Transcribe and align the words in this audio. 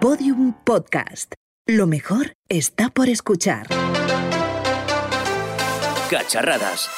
Podium 0.00 0.52
Podcast. 0.52 1.34
Lo 1.66 1.88
mejor 1.88 2.34
está 2.48 2.88
por 2.88 3.08
escuchar. 3.08 3.66
Cacharradas. 6.08 6.88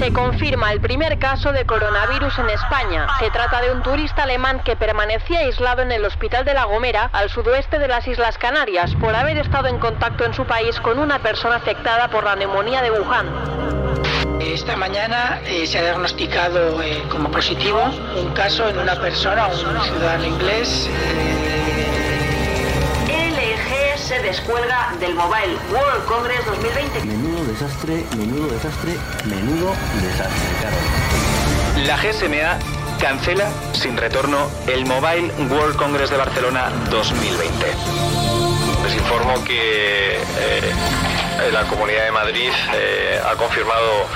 Se 0.00 0.12
confirma 0.12 0.72
el 0.72 0.80
primer 0.80 1.20
caso 1.20 1.52
de 1.52 1.64
coronavirus 1.64 2.40
en 2.40 2.50
España. 2.50 3.06
Se 3.20 3.30
trata 3.30 3.62
de 3.62 3.70
un 3.70 3.84
turista 3.84 4.24
alemán 4.24 4.62
que 4.64 4.74
permanecía 4.74 5.40
aislado 5.40 5.82
en 5.82 5.92
el 5.92 6.04
Hospital 6.04 6.44
de 6.44 6.54
La 6.54 6.64
Gomera, 6.64 7.08
al 7.12 7.30
sudoeste 7.30 7.78
de 7.78 7.86
las 7.86 8.08
Islas 8.08 8.36
Canarias, 8.36 8.96
por 8.96 9.14
haber 9.14 9.38
estado 9.38 9.68
en 9.68 9.78
contacto 9.78 10.24
en 10.24 10.34
su 10.34 10.44
país 10.44 10.80
con 10.80 10.98
una 10.98 11.22
persona 11.22 11.54
afectada 11.54 12.10
por 12.10 12.24
la 12.24 12.34
neumonía 12.34 12.82
de 12.82 12.90
Wuhan. 12.90 13.28
Esta 14.40 14.74
mañana 14.74 15.40
eh, 15.44 15.68
se 15.68 15.78
ha 15.78 15.82
diagnosticado 15.82 16.82
eh, 16.82 17.00
como 17.10 17.30
positivo 17.30 17.80
un 18.20 18.32
caso 18.32 18.68
en 18.68 18.76
una 18.76 19.00
persona, 19.00 19.46
un 19.46 19.80
ciudadano 19.84 20.24
inglés. 20.26 20.90
LG 21.20 21.59
se 24.10 24.18
descuelga 24.18 24.92
del 24.98 25.14
Mobile 25.14 25.56
World 25.70 26.04
Congress 26.06 26.44
2020. 26.44 27.04
Menudo 27.04 27.44
desastre, 27.44 28.04
menudo 28.16 28.48
desastre, 28.48 28.96
menudo 29.24 29.72
desastre, 30.02 30.48
claro. 30.58 31.86
La 31.86 31.96
GSMA 31.96 32.58
cancela 32.98 33.48
sin 33.72 33.96
retorno 33.96 34.50
el 34.66 34.84
Mobile 34.84 35.32
World 35.48 35.76
Congress 35.76 36.10
de 36.10 36.16
Barcelona 36.16 36.72
2020. 36.90 37.66
Les 38.82 38.94
informo 38.96 39.44
que 39.44 40.16
eh, 40.16 40.72
la 41.52 41.62
Comunidad 41.64 42.04
de 42.04 42.10
Madrid 42.12 42.50
eh, 42.74 43.20
ha 43.24 43.34
confirmado 43.34 44.06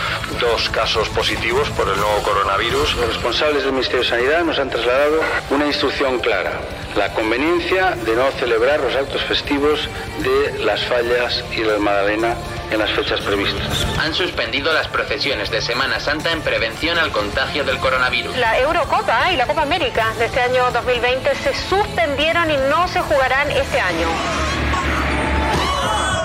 dos 0.41 0.69
casos 0.69 1.09
positivos 1.09 1.70
por 1.70 1.88
el 1.88 1.97
nuevo 1.97 2.23
coronavirus. 2.23 2.97
Los 2.97 3.09
responsables 3.09 3.62
del 3.64 3.73
Ministerio 3.73 4.02
de 4.02 4.09
Sanidad 4.09 4.45
nos 4.45 4.59
han 4.59 4.69
trasladado 4.69 5.20
una 5.50 5.66
instrucción 5.66 6.19
clara, 6.20 6.52
la 6.97 7.12
conveniencia 7.14 7.92
de 7.92 8.14
no 8.14 8.30
celebrar 8.33 8.80
los 8.80 8.95
actos 8.95 9.23
festivos 9.23 9.88
de 10.19 10.64
las 10.64 10.84
fallas 10.84 11.42
y 11.52 11.64
la 11.64 11.78
Magdalena 11.78 12.36
en 12.70 12.78
las 12.78 12.91
fechas 12.91 13.20
previstas. 13.20 13.86
Han 13.98 14.14
suspendido 14.14 14.72
las 14.72 14.89
procesiones 14.89 15.50
de 15.50 15.62
Semana 15.62 16.00
Santa 16.00 16.30
en 16.30 16.42
prevención 16.42 16.98
al 16.98 17.11
contagio 17.11 17.64
del 17.64 17.78
coronavirus. 17.78 18.36
La 18.36 18.58
Eurocopa 18.58 19.33
y 19.33 19.36
la 19.36 19.47
Copa 19.47 19.62
América 19.62 20.12
de 20.19 20.27
este 20.27 20.41
año 20.41 20.70
2020 20.72 21.34
se 21.36 21.55
suspendieron 21.55 22.50
y 22.50 22.56
no 22.69 22.86
se 22.89 23.00
jugarán 23.00 23.50
este 23.50 23.80
año. 23.80 24.08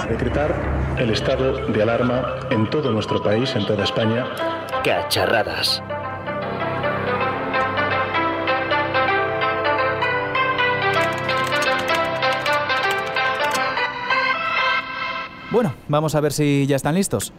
Decretar 0.09 0.78
el 0.99 1.11
estado 1.11 1.65
de 1.67 1.81
alarma 1.81 2.39
en 2.49 2.69
todo 2.69 2.91
nuestro 2.91 3.23
país, 3.23 3.55
en 3.55 3.65
toda 3.65 3.85
España. 3.85 4.27
Cacharradas. 4.83 5.81
Bueno, 15.51 15.73
vamos 15.87 16.13
a 16.15 16.21
ver 16.21 16.33
si 16.33 16.67
ya 16.67 16.75
están 16.75 16.95
listos. 16.95 17.31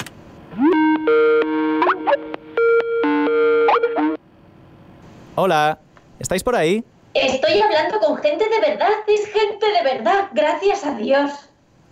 Hola, 5.34 5.78
¿estáis 6.18 6.42
por 6.42 6.56
ahí? 6.56 6.82
Estoy 7.12 7.60
hablando 7.60 7.98
con 8.00 8.16
gente 8.16 8.48
de 8.48 8.60
verdad, 8.60 8.90
es 9.06 9.26
gente 9.26 9.66
de 9.66 9.82
verdad, 9.84 10.28
gracias 10.32 10.84
a 10.84 10.94
Dios. 10.94 11.49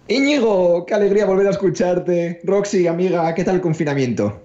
Íñigo, 0.09 0.87
qué 0.87 0.95
alegría 0.95 1.27
volver 1.27 1.47
a 1.47 1.51
escucharte. 1.51 2.41
Roxy, 2.45 2.87
amiga, 2.87 3.35
¿qué 3.35 3.45
tal 3.45 3.57
el 3.57 3.61
confinamiento? 3.61 4.41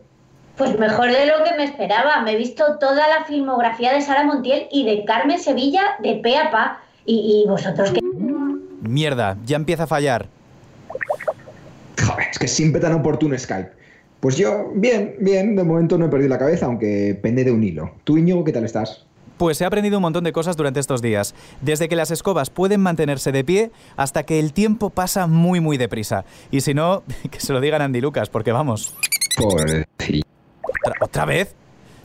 Pues 0.57 0.77
mejor 0.77 1.07
de 1.09 1.25
lo 1.25 1.41
que 1.45 1.55
me 1.55 1.63
esperaba. 1.63 2.21
Me 2.21 2.33
he 2.33 2.37
visto 2.37 2.77
toda 2.79 3.07
la 3.07 3.23
filmografía 3.25 3.93
de 3.93 4.01
Sara 4.01 4.25
Montiel 4.25 4.67
y 4.71 4.85
de 4.85 5.05
Carmen 5.05 5.39
Sevilla 5.39 5.81
de 6.03 6.15
pe 6.15 6.37
a 6.37 6.51
pa. 6.51 6.81
¿Y, 7.05 7.43
y 7.45 7.49
vosotros 7.49 7.91
qué? 7.91 8.01
Mierda, 8.81 9.37
ya 9.45 9.55
empieza 9.55 9.83
a 9.83 9.87
fallar. 9.87 10.27
Joder, 12.05 12.27
es 12.29 12.37
que 12.37 12.47
siempre 12.49 12.81
tan 12.81 12.93
oportuno 12.93 13.37
Skype. 13.37 13.71
Pues 14.19 14.35
yo, 14.37 14.71
bien, 14.75 15.15
bien, 15.19 15.55
de 15.55 15.63
momento 15.63 15.97
no 15.97 16.07
he 16.07 16.09
perdido 16.09 16.29
la 16.29 16.39
cabeza, 16.39 16.65
aunque 16.65 17.17
pende 17.21 17.45
de 17.45 17.51
un 17.51 17.63
hilo. 17.63 17.91
¿Tú, 18.03 18.17
Íñigo, 18.17 18.43
qué 18.43 18.51
tal 18.51 18.65
estás? 18.65 19.05
Pues 19.43 19.59
he 19.59 19.65
aprendido 19.65 19.97
un 19.97 20.03
montón 20.03 20.23
de 20.23 20.31
cosas 20.31 20.55
durante 20.55 20.79
estos 20.79 21.01
días. 21.01 21.35
Desde 21.59 21.89
que 21.89 21.97
las 21.97 22.11
escobas 22.11 22.49
pueden 22.49 22.79
mantenerse 22.79 23.33
de 23.33 23.43
pie 23.43 23.71
hasta 23.97 24.23
que 24.23 24.39
el 24.39 24.53
tiempo 24.53 24.89
pasa 24.89 25.27
muy, 25.27 25.59
muy 25.59 25.75
deprisa. 25.75 26.23
Y 26.49 26.61
si 26.61 26.73
no, 26.73 27.03
que 27.29 27.41
se 27.41 27.51
lo 27.51 27.59
digan 27.59 27.81
a 27.81 27.83
Andy 27.83 27.99
Lucas, 27.99 28.29
porque 28.29 28.53
vamos. 28.53 28.95
Pobrecillo. 29.35 30.23
¿Otra, 30.61 30.95
¿Otra 31.01 31.25
vez? 31.25 31.55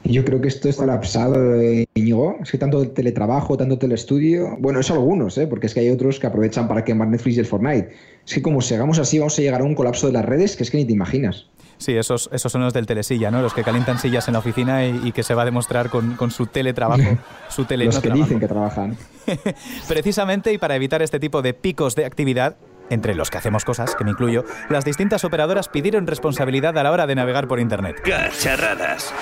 Yo 0.03 0.25
creo 0.25 0.41
que 0.41 0.49
esto 0.49 0.69
está 0.69 0.82
colapsado, 0.82 1.60
eh, 1.60 1.87
Íñigo. 1.94 2.38
Es 2.43 2.50
que 2.50 2.59
tanto 2.59 2.88
teletrabajo, 2.88 3.56
tanto 3.56 3.78
telestudio. 3.78 4.56
Bueno, 4.59 4.81
eso 4.81 4.94
algunos, 4.94 5.38
¿eh? 5.38 5.47
porque 5.47 5.69
es 5.69 5.75
que 5.75 5.78
hay 5.78 5.91
otros 5.91 6.19
que 6.19 6.26
aprovechan 6.26 6.66
para 6.66 6.84
quemar 6.84 7.06
Netflix 7.06 7.37
y 7.37 7.38
el 7.38 7.47
Fortnite. 7.47 7.91
Es 8.26 8.34
que 8.34 8.43
como 8.43 8.60
sigamos 8.60 8.99
así, 8.99 9.20
vamos 9.20 9.38
a 9.38 9.43
llegar 9.43 9.60
a 9.60 9.65
un 9.65 9.76
colapso 9.76 10.09
de 10.09 10.12
las 10.12 10.25
redes 10.25 10.56
que 10.56 10.65
es 10.65 10.72
que 10.72 10.78
ni 10.78 10.87
te 10.87 10.93
imaginas. 10.93 11.47
Sí, 11.78 11.97
esos, 11.97 12.28
esos 12.33 12.50
son 12.50 12.61
los 12.62 12.72
del 12.72 12.87
telesilla, 12.87 13.31
¿no? 13.31 13.41
Los 13.41 13.55
que 13.55 13.62
calientan 13.62 13.99
sillas 13.99 14.27
en 14.28 14.33
la 14.33 14.41
oficina 14.41 14.84
y, 14.84 15.00
y 15.05 15.12
que 15.12 15.22
se 15.22 15.33
va 15.34 15.43
a 15.43 15.44
demostrar 15.44 15.91
con, 15.91 16.16
con 16.16 16.31
su 16.31 16.47
teletrabajo. 16.47 17.19
Su 17.49 17.65
tele, 17.65 17.84
Los 17.87 17.94
no 17.94 18.03
que 18.03 18.09
trabajo. 18.09 18.25
dicen 18.27 18.41
que 18.41 18.49
trabajan. 18.49 18.97
Precisamente 19.88 20.53
y 20.53 20.59
para 20.59 20.77
evitar 20.77 21.03
este 21.03 21.19
tipo 21.21 21.41
de 21.43 21.55
picos 21.55 21.94
de 21.94 22.05
actividad, 22.05 22.56
entre 22.91 23.15
los 23.15 23.31
que 23.31 23.38
hacemos 23.38 23.65
cosas, 23.65 23.94
que 23.94 24.04
me 24.04 24.10
incluyo, 24.10 24.44
las 24.69 24.84
distintas 24.84 25.25
operadoras 25.25 25.69
pidieron 25.69 26.06
responsabilidad 26.06 26.76
a 26.78 26.82
la 26.82 26.93
hora 26.93 27.06
de 27.06 27.15
navegar 27.15 27.49
por 27.49 27.60
Internet. 27.60 28.00
Cacharradas. 28.03 29.12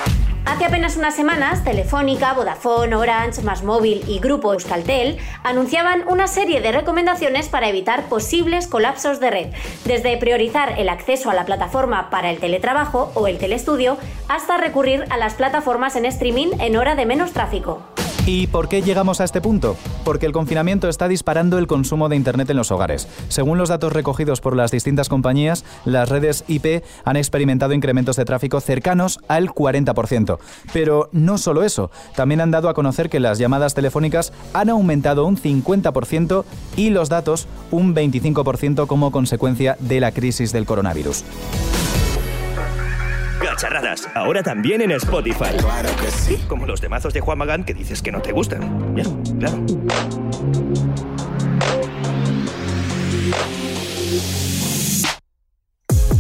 Hace 0.47 0.65
apenas 0.65 0.97
unas 0.97 1.17
semanas, 1.17 1.65
Telefónica, 1.65 2.33
Vodafone, 2.33 2.95
Orange, 2.95 3.43
Más 3.43 3.65
Móvil 3.65 4.05
y 4.07 4.21
Grupo 4.21 4.53
Euskaltel 4.53 5.19
anunciaban 5.43 6.05
una 6.07 6.29
serie 6.29 6.61
de 6.61 6.71
recomendaciones 6.71 7.49
para 7.49 7.69
evitar 7.69 8.05
posibles 8.05 8.69
colapsos 8.69 9.19
de 9.19 9.31
red, 9.31 9.47
desde 9.85 10.17
priorizar 10.19 10.79
el 10.79 10.89
acceso 10.89 11.31
a 11.31 11.35
la 11.35 11.47
plataforma 11.47 12.11
para 12.11 12.31
el 12.31 12.39
teletrabajo 12.39 13.11
o 13.15 13.27
el 13.27 13.39
telestudio, 13.39 13.99
hasta 14.29 14.57
recurrir 14.57 15.05
a 15.11 15.17
las 15.17 15.35
plataformas 15.35 15.97
en 15.97 16.07
streaming 16.07 16.53
en 16.61 16.77
hora 16.77 16.95
de 16.95 17.07
menos 17.07 17.33
tráfico. 17.33 17.96
¿Y 18.29 18.49
por 18.49 18.69
qué 18.69 18.83
llegamos 18.83 19.21
a 19.21 19.25
este 19.25 19.41
punto? 19.41 19.77
Porque 20.05 20.27
el 20.27 20.33
confinamiento 20.33 20.89
está 20.89 21.07
disparando 21.07 21.59
el 21.59 21.69
consumo 21.69 22.09
de 22.09 22.17
Internet 22.17 22.51
en 22.51 22.57
los 22.57 22.73
hogares. 22.73 23.07
Según 23.29 23.57
los 23.57 23.69
datos 23.69 23.93
recogidos 23.93 24.41
por 24.41 24.57
las 24.57 24.73
distintas 24.73 25.09
compañías, 25.09 25.65
las 25.85 26.09
redes 26.09 26.43
IP 26.49 26.83
han 27.05 27.17
experimentado 27.17 27.73
incrementos 27.73 28.17
de 28.17 28.25
tráfico 28.25 28.61
cercanos 28.61 29.21
al 29.29 29.51
40%. 29.51 30.39
Pero 30.73 31.09
no 31.13 31.39
solo 31.39 31.63
eso, 31.63 31.93
también 32.17 32.41
han 32.41 32.51
dado 32.51 32.69
a 32.69 32.75
conocer 32.75 33.09
que 33.09 33.21
las 33.21 33.39
llamadas 33.39 33.75
telefónicas 33.75 34.33
han 34.55 34.71
aumentado 34.71 35.25
un 35.25 35.37
50% 35.37 36.45
y 36.77 36.91
los 36.91 37.09
datos 37.09 37.47
un 37.71 37.95
25% 37.95 38.89
como 38.89 39.13
consecuencia 39.13 39.77
de 39.79 40.01
la 40.01 40.11
crisis 40.11 40.51
del 40.51 40.67
coronavirus. 40.67 41.23
Cacharradas, 43.57 44.07
ahora 44.15 44.43
también 44.43 44.83
en 44.83 44.91
Spotify. 44.91 45.57
Claro 45.59 45.89
que 45.99 46.11
sí. 46.11 46.37
Como 46.47 46.67
los 46.67 46.83
demazos 46.83 47.15
de 47.15 47.21
Juan 47.21 47.39
Magán 47.39 47.65
que 47.65 47.73
dices 47.73 48.03
que 48.03 48.13
no 48.13 48.21
te 48.21 48.31
gustan. 48.31 48.95
Ya, 48.95 49.05
claro. 49.39 49.65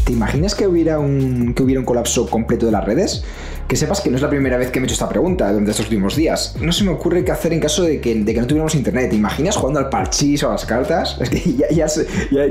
¿Te 0.06 0.12
imaginas 0.12 0.54
que 0.54 0.66
hubiera 0.66 0.98
un, 0.98 1.52
que 1.52 1.62
hubiera 1.62 1.78
un 1.78 1.84
colapso 1.84 2.26
completo 2.26 2.64
de 2.64 2.72
las 2.72 2.86
redes? 2.86 3.22
Que 3.68 3.76
sepas 3.76 4.00
que 4.00 4.08
no 4.08 4.16
es 4.16 4.22
la 4.22 4.30
primera 4.30 4.56
vez 4.56 4.70
que 4.70 4.80
me 4.80 4.84
he 4.84 4.86
hecho 4.86 4.94
esta 4.94 5.10
pregunta 5.10 5.50
durante 5.50 5.72
estos 5.72 5.84
últimos 5.84 6.16
días. 6.16 6.56
No 6.58 6.72
se 6.72 6.84
me 6.84 6.90
ocurre 6.90 7.22
qué 7.22 7.32
hacer 7.32 7.52
en 7.52 7.60
caso 7.60 7.82
de 7.82 8.00
que, 8.00 8.14
de 8.14 8.32
que 8.32 8.40
no 8.40 8.46
tuviéramos 8.46 8.74
internet. 8.74 9.10
¿Te 9.10 9.16
imaginas 9.16 9.56
jugando 9.58 9.78
al 9.78 9.90
parchís 9.90 10.42
o 10.42 10.48
a 10.48 10.52
las 10.52 10.64
cartas? 10.64 11.18
Es 11.20 11.28
que 11.28 11.52
ya, 11.52 11.68
ya, 11.70 11.86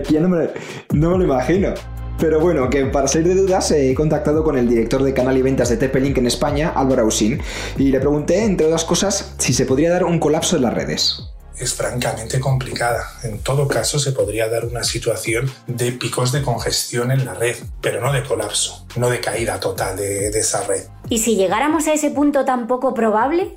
ya 0.04 0.20
no, 0.20 0.30
me, 0.30 0.50
no 0.94 1.10
me 1.10 1.18
lo 1.18 1.24
imagino. 1.24 1.74
Pero 2.20 2.40
bueno, 2.40 2.70
que 2.70 2.86
para 2.86 3.08
salir 3.08 3.28
de 3.28 3.36
dudas 3.36 3.70
he 3.72 3.94
contactado 3.94 4.44
con 4.44 4.58
el 4.58 4.68
director 4.70 5.04
de 5.04 5.14
canal 5.14 5.38
y 5.38 5.42
ventas 5.42 5.70
de 5.70 5.78
TP-Link 5.78 6.18
en 6.18 6.28
España, 6.28 6.72
Álvaro 6.76 7.04
Ausín, 7.04 7.42
y 7.78 7.90
le 7.92 8.00
pregunté, 8.00 8.44
entre 8.44 8.66
otras 8.68 8.86
cosas, 8.86 9.36
si 9.38 9.54
se 9.54 9.66
podría 9.66 9.92
dar 9.92 10.06
un 10.06 10.20
colapso 10.20 10.56
de 10.56 10.62
las 10.62 10.74
redes. 10.74 11.20
es 11.58 11.74
francamente 11.74 12.40
complicada. 12.40 13.04
En 13.24 13.40
todo 13.40 13.68
caso, 13.68 13.98
se 14.00 14.12
podría 14.12 14.50
dar 14.50 14.66
una 14.66 14.84
situación 14.84 15.50
de 15.68 15.92
picos 15.94 16.32
de 16.32 16.42
congestión 16.42 17.12
en 17.12 17.26
la 17.26 17.34
red, 17.34 17.56
pero 17.82 18.02
no 18.02 18.12
de 18.12 18.24
colapso, 18.24 18.86
no 18.98 19.10
de 19.10 19.20
caída 19.22 19.60
total 19.60 19.96
de, 19.98 20.32
de 20.32 20.40
esa 20.40 20.64
red. 20.66 20.84
¿Y 21.10 21.20
si 21.20 21.36
llegáramos 21.36 21.88
a 21.88 21.94
ese 21.94 22.12
punto 22.12 22.44
tan 22.46 22.68
poco 22.68 22.94
probable? 22.94 23.56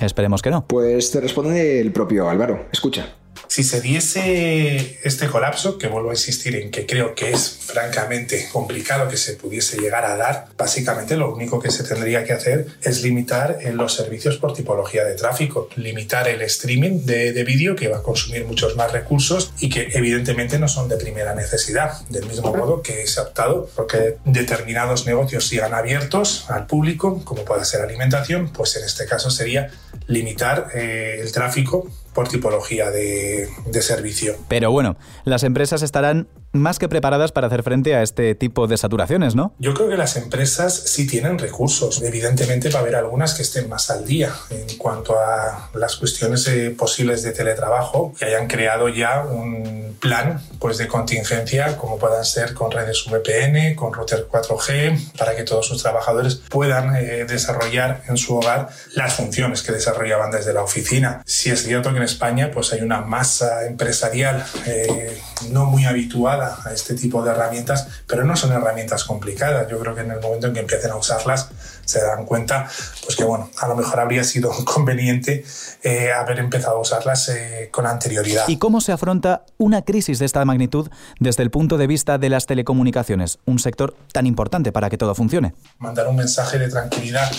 Esperemos 0.00 0.42
que 0.42 0.50
no. 0.50 0.66
Pues 0.66 1.10
te 1.10 1.20
responde 1.20 1.80
el 1.80 1.92
propio 1.92 2.28
Álvaro. 2.28 2.66
Escucha. 2.72 3.14
Si 3.48 3.62
se 3.62 3.80
diese 3.80 4.98
este 5.02 5.28
colapso, 5.28 5.78
que 5.78 5.88
vuelvo 5.88 6.10
a 6.10 6.14
insistir 6.14 6.56
en 6.56 6.70
que 6.70 6.86
creo 6.86 7.14
que 7.14 7.30
es 7.30 7.58
francamente 7.66 8.48
complicado 8.52 9.08
que 9.08 9.16
se 9.16 9.34
pudiese 9.34 9.78
llegar 9.78 10.04
a 10.04 10.16
dar, 10.16 10.46
básicamente 10.56 11.16
lo 11.16 11.32
único 11.34 11.60
que 11.60 11.70
se 11.70 11.84
tendría 11.84 12.24
que 12.24 12.32
hacer 12.32 12.66
es 12.82 13.02
limitar 13.02 13.58
en 13.62 13.76
los 13.76 13.94
servicios 13.94 14.36
por 14.38 14.54
tipología 14.54 15.04
de 15.04 15.14
tráfico, 15.14 15.68
limitar 15.76 16.28
el 16.28 16.42
streaming 16.42 17.04
de, 17.04 17.32
de 17.32 17.44
vídeo 17.44 17.76
que 17.76 17.88
va 17.88 17.98
a 17.98 18.02
consumir 18.02 18.44
muchos 18.44 18.76
más 18.76 18.92
recursos 18.92 19.52
y 19.60 19.68
que 19.68 19.88
evidentemente 19.92 20.58
no 20.58 20.68
son 20.68 20.88
de 20.88 20.96
primera 20.96 21.34
necesidad, 21.34 22.00
del 22.08 22.26
mismo 22.26 22.54
modo 22.54 22.82
que 22.82 23.06
se 23.06 23.20
ha 23.20 23.24
optado 23.24 23.68
porque 23.74 24.16
determinados 24.24 25.06
negocios 25.06 25.46
sigan 25.46 25.74
abiertos 25.74 26.46
al 26.48 26.66
público, 26.66 27.22
como 27.24 27.44
pueda 27.44 27.64
ser 27.64 27.82
alimentación, 27.82 28.50
pues 28.50 28.76
en 28.76 28.84
este 28.84 29.06
caso 29.06 29.30
sería 29.30 29.70
limitar 30.06 30.68
eh, 30.74 31.18
el 31.20 31.32
tráfico 31.32 31.90
por 32.14 32.28
tipología 32.28 32.90
de, 32.90 33.48
de 33.66 33.82
servicio. 33.82 34.36
Pero 34.48 34.70
bueno, 34.70 34.96
las 35.24 35.42
empresas 35.42 35.82
estarán 35.82 36.28
más 36.54 36.78
que 36.78 36.88
preparadas 36.88 37.32
para 37.32 37.48
hacer 37.48 37.62
frente 37.62 37.94
a 37.94 38.02
este 38.02 38.34
tipo 38.34 38.66
de 38.66 38.76
saturaciones, 38.76 39.34
¿no? 39.34 39.52
Yo 39.58 39.74
creo 39.74 39.88
que 39.88 39.96
las 39.96 40.16
empresas 40.16 40.74
sí 40.74 41.06
tienen 41.06 41.38
recursos. 41.38 42.00
Evidentemente 42.02 42.70
va 42.70 42.78
a 42.78 42.82
haber 42.82 42.96
algunas 42.96 43.34
que 43.34 43.42
estén 43.42 43.68
más 43.68 43.90
al 43.90 44.06
día 44.06 44.32
en 44.50 44.78
cuanto 44.78 45.18
a 45.18 45.70
las 45.74 45.96
cuestiones 45.96 46.46
eh, 46.48 46.70
posibles 46.70 47.22
de 47.22 47.32
teletrabajo 47.32 48.14
y 48.20 48.24
hayan 48.24 48.46
creado 48.46 48.88
ya 48.88 49.22
un 49.22 49.96
plan 50.00 50.40
pues, 50.58 50.78
de 50.78 50.86
contingencia 50.86 51.76
como 51.78 51.98
puedan 51.98 52.24
ser 52.24 52.54
con 52.54 52.70
redes 52.70 53.04
VPN, 53.06 53.74
con 53.74 53.92
router 53.92 54.28
4G, 54.30 55.16
para 55.18 55.34
que 55.34 55.42
todos 55.42 55.66
sus 55.66 55.82
trabajadores 55.82 56.36
puedan 56.36 56.94
eh, 56.96 57.24
desarrollar 57.24 58.02
en 58.08 58.16
su 58.16 58.36
hogar 58.36 58.68
las 58.94 59.14
funciones 59.14 59.62
que 59.62 59.72
desarrollaban 59.72 60.30
desde 60.30 60.52
la 60.52 60.62
oficina. 60.62 61.22
Si 61.24 61.50
es 61.50 61.64
cierto 61.64 61.90
que 61.90 61.96
en 61.96 62.02
España 62.02 62.50
pues, 62.52 62.72
hay 62.72 62.82
una 62.82 63.00
masa 63.00 63.66
empresarial 63.66 64.44
eh, 64.66 65.18
no 65.50 65.64
muy 65.64 65.86
habituada 65.86 66.43
a 66.44 66.72
este 66.72 66.94
tipo 66.94 67.22
de 67.22 67.30
herramientas, 67.30 67.88
pero 68.06 68.24
no 68.24 68.36
son 68.36 68.52
herramientas 68.52 69.04
complicadas. 69.04 69.68
Yo 69.68 69.78
creo 69.78 69.94
que 69.94 70.02
en 70.02 70.10
el 70.10 70.20
momento 70.20 70.46
en 70.46 70.54
que 70.54 70.60
empiecen 70.60 70.90
a 70.90 70.96
usarlas 70.96 71.48
se 71.84 72.00
dan 72.00 72.24
cuenta 72.24 72.68
pues 73.02 73.16
que 73.16 73.24
bueno, 73.24 73.50
a 73.58 73.68
lo 73.68 73.76
mejor 73.76 74.00
habría 74.00 74.24
sido 74.24 74.50
conveniente 74.64 75.44
eh, 75.82 76.12
haber 76.12 76.38
empezado 76.38 76.76
a 76.76 76.80
usarlas 76.80 77.28
eh, 77.28 77.68
con 77.70 77.86
anterioridad. 77.86 78.48
¿Y 78.48 78.58
cómo 78.58 78.80
se 78.80 78.92
afronta 78.92 79.44
una 79.58 79.82
crisis 79.82 80.18
de 80.18 80.26
esta 80.26 80.44
magnitud 80.44 80.90
desde 81.20 81.42
el 81.42 81.50
punto 81.50 81.78
de 81.78 81.86
vista 81.86 82.18
de 82.18 82.28
las 82.28 82.46
telecomunicaciones, 82.46 83.38
un 83.44 83.58
sector 83.58 83.94
tan 84.12 84.26
importante 84.26 84.72
para 84.72 84.90
que 84.90 84.98
todo 84.98 85.14
funcione? 85.14 85.54
Mandar 85.78 86.08
un 86.08 86.16
mensaje 86.16 86.58
de 86.58 86.68
tranquilidad 86.68 87.30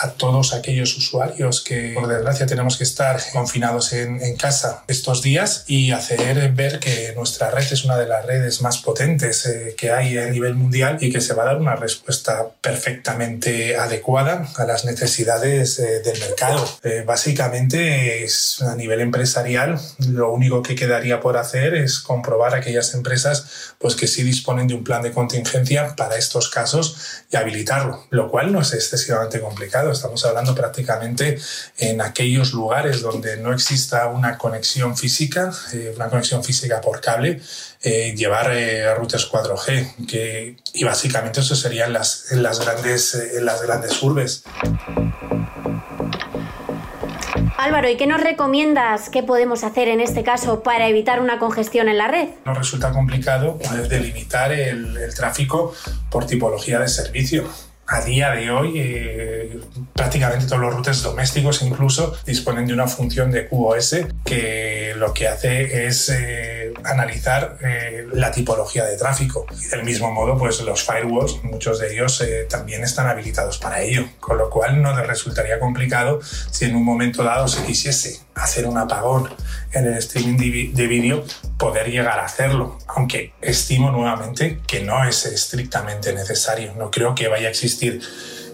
a 0.00 0.10
todos 0.10 0.54
aquellos 0.54 0.96
usuarios 0.96 1.62
que 1.62 1.92
por 1.94 2.08
desgracia 2.08 2.46
tenemos 2.46 2.76
que 2.76 2.84
estar 2.84 3.20
confinados 3.32 3.92
en, 3.92 4.20
en 4.22 4.36
casa 4.36 4.84
estos 4.88 5.22
días 5.22 5.64
y 5.66 5.92
hacer 5.92 6.52
ver 6.52 6.78
que 6.78 7.12
nuestra 7.16 7.50
red 7.50 7.66
es 7.70 7.84
una 7.84 7.96
de 7.96 8.06
las 8.06 8.24
redes 8.24 8.62
más 8.62 8.78
potentes 8.78 9.46
eh, 9.46 9.74
que 9.76 9.90
hay 9.90 10.18
a 10.18 10.26
nivel 10.26 10.54
mundial 10.54 10.98
y 11.00 11.12
que 11.12 11.20
se 11.20 11.34
va 11.34 11.42
a 11.44 11.46
dar 11.46 11.56
una 11.58 11.76
respuesta 11.76 12.48
perfectamente 12.60 13.76
adecuada 13.76 13.91
a 14.56 14.64
las 14.64 14.84
necesidades 14.84 15.78
eh, 15.78 16.00
del 16.00 16.18
mercado. 16.20 16.66
Eh, 16.82 17.02
básicamente, 17.06 18.26
a 18.60 18.74
nivel 18.74 19.00
empresarial, 19.00 19.80
lo 20.08 20.32
único 20.32 20.62
que 20.62 20.74
quedaría 20.74 21.20
por 21.20 21.36
hacer 21.36 21.74
es 21.74 21.98
comprobar 21.98 22.54
aquellas 22.54 22.94
empresas 22.94 23.74
pues, 23.78 23.94
que 23.96 24.06
sí 24.06 24.22
disponen 24.22 24.68
de 24.68 24.74
un 24.74 24.84
plan 24.84 25.02
de 25.02 25.12
contingencia 25.12 25.94
para 25.96 26.16
estos 26.16 26.48
casos 26.48 27.24
y 27.30 27.36
habilitarlo, 27.36 28.06
lo 28.10 28.30
cual 28.30 28.52
no 28.52 28.60
es 28.60 28.72
excesivamente 28.72 29.40
complicado. 29.40 29.90
Estamos 29.90 30.24
hablando 30.24 30.54
prácticamente 30.54 31.38
en 31.78 32.00
aquellos 32.00 32.52
lugares 32.52 33.02
donde 33.02 33.36
no 33.36 33.52
exista 33.52 34.06
una 34.08 34.38
conexión 34.38 34.96
física, 34.96 35.52
una 35.96 36.08
conexión 36.08 36.44
física 36.44 36.80
por 36.80 37.00
cable, 37.00 37.40
eh, 37.82 38.14
llevar 38.16 38.52
eh, 38.52 38.94
routers 38.94 39.30
4G, 39.30 40.06
que, 40.06 40.56
y 40.72 40.84
básicamente 40.84 41.40
eso 41.40 41.56
sería 41.56 41.86
en 41.86 41.92
las, 41.92 42.30
las, 42.30 42.60
grandes, 42.60 43.14
eh, 43.14 43.40
las 43.40 43.62
grandes 43.62 44.00
urbes. 44.02 44.44
Álvaro, 47.56 47.88
¿y 47.88 47.96
qué 47.96 48.06
nos 48.06 48.20
recomiendas 48.20 49.08
que 49.08 49.22
podemos 49.22 49.64
hacer 49.64 49.88
en 49.88 50.00
este 50.00 50.22
caso 50.22 50.62
para 50.62 50.88
evitar 50.88 51.20
una 51.20 51.38
congestión 51.38 51.88
en 51.88 51.98
la 51.98 52.08
red? 52.08 52.28
Nos 52.44 52.58
resulta 52.58 52.92
complicado 52.92 53.58
delimitar 53.88 54.52
el, 54.52 54.96
el 54.96 55.14
tráfico 55.14 55.74
por 56.10 56.26
tipología 56.26 56.78
de 56.80 56.88
servicio 56.88 57.48
a 57.92 58.00
día 58.00 58.30
de 58.30 58.50
hoy 58.50 58.72
eh, 58.76 59.60
prácticamente 59.92 60.46
todos 60.46 60.60
los 60.60 60.72
routers 60.72 61.02
domésticos 61.02 61.62
incluso 61.62 62.16
disponen 62.24 62.66
de 62.66 62.72
una 62.72 62.86
función 62.86 63.30
de 63.30 63.48
QoS 63.48 64.06
que 64.24 64.94
lo 64.96 65.12
que 65.12 65.28
hace 65.28 65.86
es 65.86 66.08
eh, 66.08 66.71
analizar 66.84 67.58
eh, 67.62 68.06
la 68.12 68.30
tipología 68.30 68.84
de 68.84 68.96
tráfico. 68.96 69.46
Y 69.60 69.66
del 69.66 69.84
mismo 69.84 70.10
modo, 70.10 70.36
pues 70.36 70.60
los 70.62 70.82
firewalls, 70.82 71.42
muchos 71.44 71.78
de 71.78 71.92
ellos 71.92 72.22
también 72.48 72.84
están 72.84 73.06
habilitados 73.06 73.58
para 73.58 73.80
ello, 73.80 74.06
con 74.20 74.38
lo 74.38 74.50
cual 74.50 74.82
no 74.82 74.96
les 74.96 75.06
resultaría 75.06 75.58
complicado 75.58 76.20
si 76.22 76.66
en 76.66 76.76
un 76.76 76.84
momento 76.84 77.24
dado 77.24 77.48
se 77.48 77.64
quisiese 77.64 78.20
hacer 78.34 78.66
un 78.66 78.78
apagón 78.78 79.28
en 79.72 79.86
el 79.86 79.94
streaming 79.94 80.72
de 80.72 80.86
vídeo, 80.86 81.24
poder 81.58 81.90
llegar 81.90 82.18
a 82.18 82.24
hacerlo, 82.24 82.78
aunque 82.88 83.32
estimo 83.40 83.90
nuevamente 83.90 84.60
que 84.66 84.80
no 84.80 85.04
es 85.04 85.26
estrictamente 85.26 86.12
necesario. 86.12 86.74
No 86.76 86.90
creo 86.90 87.14
que 87.14 87.28
vaya 87.28 87.48
a 87.48 87.50
existir 87.50 88.00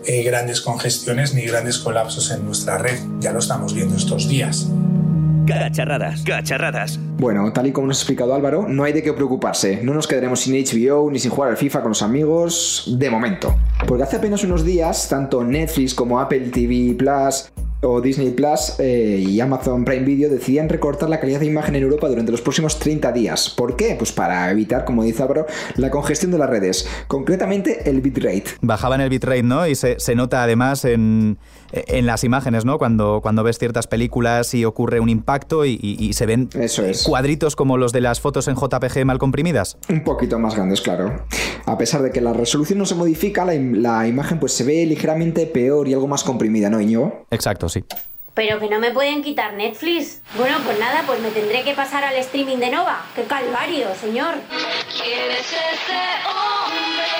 eh, 0.06 0.22
grandes 0.22 0.60
congestiones 0.60 1.34
ni 1.34 1.42
grandes 1.42 1.78
colapsos 1.78 2.30
en 2.30 2.44
nuestra 2.44 2.78
red. 2.78 2.98
Ya 3.20 3.32
lo 3.32 3.40
estamos 3.40 3.74
viendo 3.74 3.96
estos 3.96 4.28
días. 4.28 4.66
Cacharradas, 5.48 6.22
cacharradas. 6.24 7.00
Bueno, 7.16 7.50
tal 7.54 7.66
y 7.68 7.72
como 7.72 7.86
nos 7.86 7.98
ha 7.98 8.00
explicado 8.02 8.34
Álvaro, 8.34 8.66
no 8.68 8.84
hay 8.84 8.92
de 8.92 9.02
qué 9.02 9.14
preocuparse. 9.14 9.80
No 9.82 9.94
nos 9.94 10.06
quedaremos 10.06 10.40
sin 10.40 10.54
HBO 10.54 11.10
ni 11.10 11.18
sin 11.18 11.30
jugar 11.30 11.48
al 11.48 11.56
FIFA 11.56 11.80
con 11.80 11.88
los 11.88 12.02
amigos 12.02 12.96
de 12.98 13.08
momento. 13.08 13.54
Porque 13.86 14.02
hace 14.02 14.16
apenas 14.16 14.44
unos 14.44 14.62
días, 14.62 15.08
tanto 15.08 15.42
Netflix 15.42 15.94
como 15.94 16.20
Apple 16.20 16.50
TV 16.50 16.94
Plus 16.98 17.50
o 17.80 18.00
Disney 18.00 18.30
Plus 18.30 18.74
eh, 18.78 19.24
y 19.24 19.40
Amazon 19.40 19.84
Prime 19.84 20.04
Video 20.04 20.28
decidían 20.28 20.68
recortar 20.68 21.08
la 21.08 21.20
calidad 21.20 21.40
de 21.40 21.46
imagen 21.46 21.76
en 21.76 21.82
Europa 21.82 22.08
durante 22.08 22.32
los 22.32 22.40
próximos 22.40 22.78
30 22.78 23.12
días. 23.12 23.50
¿Por 23.50 23.76
qué? 23.76 23.94
Pues 23.96 24.12
para 24.12 24.50
evitar, 24.50 24.84
como 24.84 25.04
dice 25.04 25.22
Álvaro, 25.22 25.46
la 25.76 25.90
congestión 25.90 26.32
de 26.32 26.38
las 26.38 26.50
redes, 26.50 26.88
concretamente 27.06 27.88
el 27.88 28.00
bitrate. 28.00 28.44
Bajaban 28.60 29.00
el 29.00 29.10
bitrate, 29.10 29.42
¿no? 29.42 29.66
Y 29.66 29.74
se, 29.74 30.00
se 30.00 30.14
nota 30.14 30.42
además 30.42 30.84
en, 30.84 31.38
en, 31.72 32.06
las 32.06 32.24
imágenes, 32.24 32.64
¿no? 32.64 32.78
Cuando, 32.78 33.20
cuando 33.22 33.44
ves 33.44 33.58
ciertas 33.58 33.86
películas 33.86 34.54
y 34.54 34.64
ocurre 34.64 35.00
un 35.00 35.08
impacto 35.08 35.64
y, 35.64 35.78
y, 35.80 36.12
se 36.14 36.26
ven 36.26 36.48
Eso 36.54 36.84
es. 36.84 37.04
cuadritos 37.04 37.54
como 37.54 37.76
los 37.76 37.92
de 37.92 38.00
las 38.00 38.20
fotos 38.20 38.48
en 38.48 38.56
JPG 38.56 39.04
mal 39.04 39.18
comprimidas. 39.18 39.78
Un 39.88 40.02
poquito 40.02 40.38
más 40.38 40.54
grandes, 40.56 40.80
claro. 40.80 41.22
A 41.66 41.78
pesar 41.78 42.02
de 42.02 42.10
que 42.10 42.20
la 42.20 42.32
resolución 42.32 42.78
no 42.78 42.86
se 42.86 42.94
modifica, 42.94 43.44
la, 43.44 43.54
la 43.54 44.08
imagen 44.08 44.40
pues 44.40 44.52
se 44.52 44.64
ve 44.64 44.84
ligeramente 44.86 45.46
peor 45.46 45.86
y 45.88 45.94
algo 45.94 46.08
más 46.08 46.24
comprimida, 46.24 46.70
¿no, 46.70 46.80
Iñigo? 46.80 47.26
Exacto, 47.30 47.67
sí. 47.68 47.84
Pero 48.34 48.60
que 48.60 48.68
no 48.68 48.78
me 48.78 48.92
pueden 48.92 49.22
quitar 49.22 49.54
Netflix. 49.54 50.22
Bueno, 50.36 50.58
pues 50.64 50.78
nada, 50.78 51.02
pues 51.06 51.20
me 51.20 51.30
tendré 51.30 51.64
que 51.64 51.74
pasar 51.74 52.04
al 52.04 52.14
streaming 52.16 52.58
de 52.58 52.70
Nova. 52.70 53.04
¡Qué 53.16 53.24
calvario, 53.24 53.88
señor! 53.96 54.36
¿Quieres 55.02 55.40
ese 55.40 57.17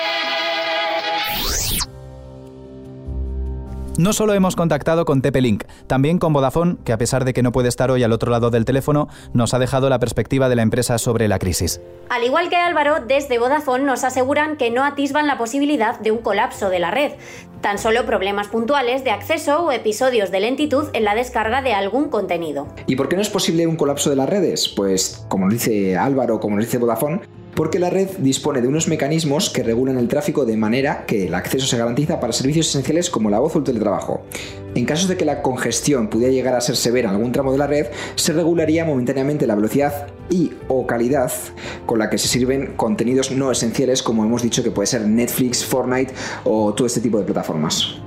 No 3.99 4.13
solo 4.13 4.33
hemos 4.33 4.55
contactado 4.55 5.03
con 5.03 5.21
TP-Link, 5.21 5.65
también 5.85 6.19
con 6.19 6.31
Vodafone, 6.31 6.77
que 6.85 6.93
a 6.93 6.97
pesar 6.97 7.25
de 7.25 7.33
que 7.33 7.43
no 7.43 7.51
puede 7.51 7.67
estar 7.67 7.91
hoy 7.91 8.01
al 8.01 8.13
otro 8.13 8.31
lado 8.31 8.49
del 8.49 8.63
teléfono, 8.63 9.09
nos 9.33 9.53
ha 9.53 9.59
dejado 9.59 9.89
la 9.89 9.99
perspectiva 9.99 10.47
de 10.47 10.55
la 10.55 10.61
empresa 10.61 10.97
sobre 10.97 11.27
la 11.27 11.37
crisis. 11.37 11.81
Al 12.07 12.23
igual 12.23 12.47
que 12.47 12.55
Álvaro, 12.55 13.03
desde 13.05 13.39
Vodafone 13.39 13.83
nos 13.83 14.05
aseguran 14.05 14.55
que 14.55 14.71
no 14.71 14.85
atisban 14.85 15.27
la 15.27 15.37
posibilidad 15.37 15.99
de 15.99 16.11
un 16.11 16.19
colapso 16.19 16.69
de 16.69 16.79
la 16.79 16.91
red, 16.91 17.11
tan 17.59 17.77
solo 17.77 18.05
problemas 18.05 18.47
puntuales 18.47 19.03
de 19.03 19.11
acceso 19.11 19.65
o 19.65 19.71
episodios 19.73 20.31
de 20.31 20.39
lentitud 20.39 20.85
en 20.93 21.03
la 21.03 21.13
descarga 21.13 21.61
de 21.61 21.73
algún 21.73 22.07
contenido. 22.07 22.67
¿Y 22.87 22.95
por 22.95 23.09
qué 23.09 23.17
no 23.17 23.21
es 23.21 23.29
posible 23.29 23.67
un 23.67 23.75
colapso 23.75 24.09
de 24.09 24.15
las 24.15 24.29
redes? 24.29 24.69
Pues, 24.69 25.25
como 25.27 25.43
nos 25.43 25.55
dice 25.55 25.97
Álvaro, 25.97 26.39
como 26.39 26.55
nos 26.55 26.63
dice 26.63 26.77
Vodafone, 26.77 27.19
porque 27.59 27.77
la 27.77 27.89
red 27.89 28.07
dispone 28.19 28.61
de 28.61 28.69
unos 28.69 28.87
mecanismos 28.87 29.49
que 29.49 29.63
regulan 29.63 29.97
el 29.97 30.07
tráfico 30.07 30.45
de 30.45 30.55
manera 30.55 31.03
que 31.05 31.27
el 31.27 31.33
acceso 31.33 31.67
se 31.67 31.77
garantiza 31.77 32.21
para 32.21 32.31
servicios 32.31 32.69
esenciales 32.69 33.09
como 33.09 33.29
la 33.29 33.39
voz 33.39 33.53
o 33.53 33.57
el 33.57 33.65
teletrabajo. 33.65 34.21
En 34.75 34.85
caso 34.85 35.09
de 35.09 35.17
que 35.17 35.25
la 35.25 35.41
congestión 35.41 36.07
pudiera 36.07 36.31
llegar 36.31 36.55
a 36.55 36.61
ser 36.61 36.77
severa 36.77 37.09
en 37.09 37.15
algún 37.15 37.33
tramo 37.33 37.51
de 37.51 37.57
la 37.57 37.67
red, 37.67 37.87
se 38.15 38.31
regularía 38.31 38.85
momentáneamente 38.85 39.45
la 39.45 39.55
velocidad 39.55 40.07
y 40.29 40.53
o 40.69 40.87
calidad 40.87 41.33
con 41.85 41.99
la 41.99 42.09
que 42.09 42.17
se 42.17 42.29
sirven 42.29 42.75
contenidos 42.77 43.29
no 43.31 43.51
esenciales 43.51 44.03
como 44.03 44.23
hemos 44.23 44.41
dicho 44.41 44.63
que 44.63 44.71
puede 44.71 44.87
ser 44.87 45.01
Netflix, 45.01 45.65
Fortnite 45.65 46.13
o 46.45 46.73
todo 46.73 46.87
este 46.87 47.01
tipo 47.01 47.17
de 47.17 47.25
plataformas. 47.25 47.99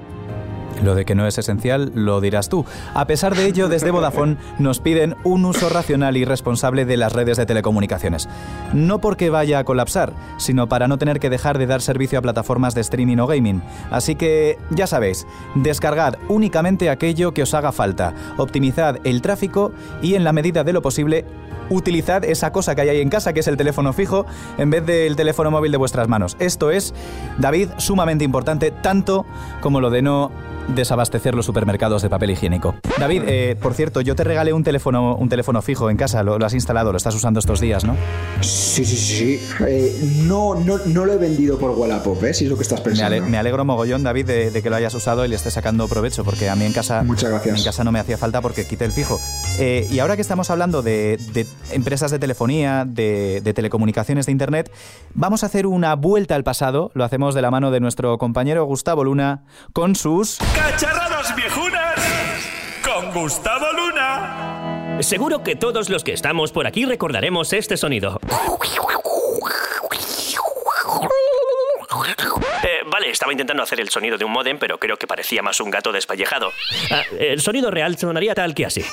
Lo 0.82 0.94
de 0.94 1.04
que 1.04 1.14
no 1.14 1.26
es 1.26 1.38
esencial 1.38 1.92
lo 1.94 2.20
dirás 2.20 2.48
tú. 2.48 2.64
A 2.94 3.06
pesar 3.06 3.36
de 3.36 3.46
ello, 3.46 3.68
desde 3.68 3.90
Vodafone 3.90 4.36
nos 4.58 4.80
piden 4.80 5.16
un 5.24 5.44
uso 5.44 5.68
racional 5.68 6.16
y 6.16 6.24
responsable 6.24 6.84
de 6.84 6.96
las 6.96 7.12
redes 7.12 7.36
de 7.36 7.46
telecomunicaciones. 7.46 8.28
No 8.72 9.00
porque 9.00 9.30
vaya 9.30 9.60
a 9.60 9.64
colapsar, 9.64 10.12
sino 10.38 10.68
para 10.68 10.88
no 10.88 10.98
tener 10.98 11.20
que 11.20 11.30
dejar 11.30 11.58
de 11.58 11.66
dar 11.66 11.80
servicio 11.80 12.18
a 12.18 12.22
plataformas 12.22 12.74
de 12.74 12.80
streaming 12.80 13.18
o 13.18 13.26
gaming. 13.26 13.62
Así 13.90 14.16
que, 14.16 14.58
ya 14.70 14.86
sabéis, 14.86 15.26
descargad 15.54 16.14
únicamente 16.28 16.90
aquello 16.90 17.32
que 17.32 17.42
os 17.42 17.54
haga 17.54 17.72
falta, 17.72 18.14
optimizad 18.36 18.98
el 19.04 19.22
tráfico 19.22 19.72
y, 20.02 20.14
en 20.14 20.24
la 20.24 20.32
medida 20.32 20.64
de 20.64 20.72
lo 20.72 20.82
posible, 20.82 21.24
utilizad 21.72 22.24
esa 22.24 22.52
cosa 22.52 22.74
que 22.74 22.82
hay 22.82 22.88
ahí 22.90 23.00
en 23.00 23.10
casa, 23.10 23.32
que 23.32 23.40
es 23.40 23.48
el 23.48 23.56
teléfono 23.56 23.92
fijo, 23.92 24.26
en 24.58 24.70
vez 24.70 24.84
del 24.86 25.16
teléfono 25.16 25.50
móvil 25.50 25.72
de 25.72 25.78
vuestras 25.78 26.08
manos. 26.08 26.36
Esto 26.38 26.70
es, 26.70 26.94
David, 27.38 27.68
sumamente 27.78 28.24
importante, 28.24 28.70
tanto 28.70 29.24
como 29.60 29.80
lo 29.80 29.90
de 29.90 30.02
no 30.02 30.30
desabastecer 30.76 31.34
los 31.34 31.44
supermercados 31.44 32.02
de 32.02 32.08
papel 32.08 32.30
higiénico. 32.30 32.76
David, 32.98 33.22
eh, 33.26 33.56
por 33.60 33.74
cierto, 33.74 34.00
yo 34.00 34.14
te 34.14 34.22
regalé 34.22 34.52
un 34.52 34.62
teléfono, 34.62 35.16
un 35.16 35.28
teléfono 35.28 35.60
fijo 35.60 35.90
en 35.90 35.96
casa, 35.96 36.22
lo, 36.22 36.38
lo 36.38 36.46
has 36.46 36.54
instalado, 36.54 36.92
lo 36.92 36.96
estás 36.98 37.14
usando 37.16 37.40
estos 37.40 37.60
días, 37.60 37.84
¿no? 37.84 37.96
Sí, 38.42 38.84
sí, 38.84 38.96
sí. 38.96 39.40
Eh, 39.66 40.20
no, 40.22 40.54
no, 40.54 40.78
no 40.86 41.04
lo 41.04 41.12
he 41.12 41.16
vendido 41.16 41.58
por 41.58 41.72
Wallapop, 41.72 42.22
¿eh? 42.24 42.32
Si 42.32 42.44
es 42.44 42.50
lo 42.50 42.56
que 42.56 42.62
estás 42.62 42.78
Me, 42.78 42.84
pensando. 42.84 43.06
ale- 43.16 43.20
me 43.22 43.38
alegro 43.38 43.64
mogollón, 43.64 44.04
David, 44.04 44.24
de, 44.26 44.50
de 44.52 44.62
que 44.62 44.70
lo 44.70 44.76
hayas 44.76 44.94
usado 44.94 45.24
y 45.24 45.28
le 45.28 45.34
estés 45.34 45.52
sacando 45.52 45.88
provecho, 45.88 46.22
porque 46.24 46.48
a 46.48 46.54
mí 46.54 46.64
en 46.64 46.72
casa, 46.72 47.02
Muchas 47.02 47.30
gracias. 47.30 47.58
en 47.58 47.64
casa 47.64 47.82
no 47.82 47.90
me 47.90 47.98
hacía 47.98 48.16
falta 48.16 48.40
porque 48.40 48.64
quité 48.64 48.84
el 48.84 48.92
fijo. 48.92 49.18
Eh, 49.58 49.88
y 49.90 49.98
ahora 49.98 50.14
que 50.14 50.22
estamos 50.22 50.48
hablando 50.50 50.82
de, 50.82 51.18
de 51.32 51.44
empresas 51.70 52.10
de 52.10 52.18
telefonía, 52.18 52.84
de, 52.86 53.40
de 53.40 53.54
telecomunicaciones 53.54 54.26
de 54.26 54.32
Internet, 54.32 54.72
vamos 55.14 55.42
a 55.42 55.46
hacer 55.46 55.66
una 55.66 55.94
vuelta 55.94 56.34
al 56.34 56.44
pasado. 56.44 56.90
Lo 56.94 57.04
hacemos 57.04 57.34
de 57.34 57.42
la 57.42 57.50
mano 57.50 57.70
de 57.70 57.80
nuestro 57.80 58.18
compañero 58.18 58.64
Gustavo 58.64 59.04
Luna 59.04 59.44
con 59.72 59.94
sus... 59.94 60.38
¡Cacharradas 60.54 61.34
viejunas! 61.36 62.00
Con 62.84 63.12
Gustavo 63.12 63.66
Luna. 63.72 64.98
Seguro 65.00 65.42
que 65.42 65.56
todos 65.56 65.88
los 65.88 66.04
que 66.04 66.12
estamos 66.12 66.52
por 66.52 66.66
aquí 66.66 66.84
recordaremos 66.84 67.52
este 67.52 67.76
sonido. 67.76 68.20
Eh, 72.64 72.80
vale, 72.90 73.10
estaba 73.10 73.32
intentando 73.32 73.62
hacer 73.62 73.80
el 73.80 73.88
sonido 73.88 74.18
de 74.18 74.24
un 74.24 74.32
modem, 74.32 74.58
pero 74.58 74.78
creo 74.78 74.96
que 74.96 75.06
parecía 75.06 75.42
más 75.42 75.60
un 75.60 75.70
gato 75.70 75.92
despallejado. 75.92 76.50
Ah, 76.90 77.02
el 77.18 77.40
sonido 77.40 77.70
real 77.70 77.96
sonaría 77.96 78.34
tal 78.34 78.54
que 78.54 78.66
así. 78.66 78.84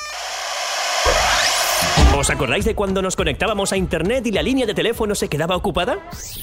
¿Os 2.18 2.30
acordáis 2.30 2.66
de 2.66 2.76
cuando 2.76 3.02
nos 3.02 3.16
conectábamos 3.16 3.72
a 3.72 3.78
internet 3.78 4.26
y 4.28 4.32
la 4.32 4.42
línea 4.42 4.66
de 4.66 4.74
teléfono 4.74 5.16
se 5.16 5.30
quedaba 5.30 5.56
ocupada? 5.56 6.00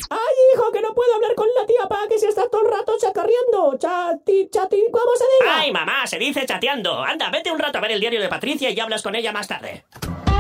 ¡Ay, 0.09 0.19
hijo, 0.55 0.73
que 0.73 0.81
no 0.81 0.95
puedo 0.95 1.15
hablar 1.15 1.35
con 1.35 1.47
la 1.59 1.67
tía 1.67 1.87
Pa, 1.89 2.09
que 2.09 2.19
se 2.19 2.29
está 2.29 2.49
todo 2.49 2.63
el 2.63 2.73
rato 2.73 2.95
chacarriendo! 2.99 3.77
Chati, 3.79 4.49
chati, 4.51 4.85
¿cómo 4.91 5.11
se 5.17 5.25
diga? 5.41 5.59
¡Ay, 5.59 5.73
mamá! 5.73 6.07
Se 6.07 6.19
dice 6.19 6.47
chateando. 6.47 7.03
Anda, 7.03 7.31
vete 7.31 7.51
un 7.51 7.59
rato 7.59 7.79
a 7.79 7.81
ver 7.83 7.93
el 7.93 8.01
diario 8.01 8.21
de 8.21 8.29
Patricia 8.29 8.71
y 8.71 8.81
hablas 8.81 9.03
con 9.03 9.15
ella 9.15 9.33
más 9.33 9.49
tarde. 9.49 9.85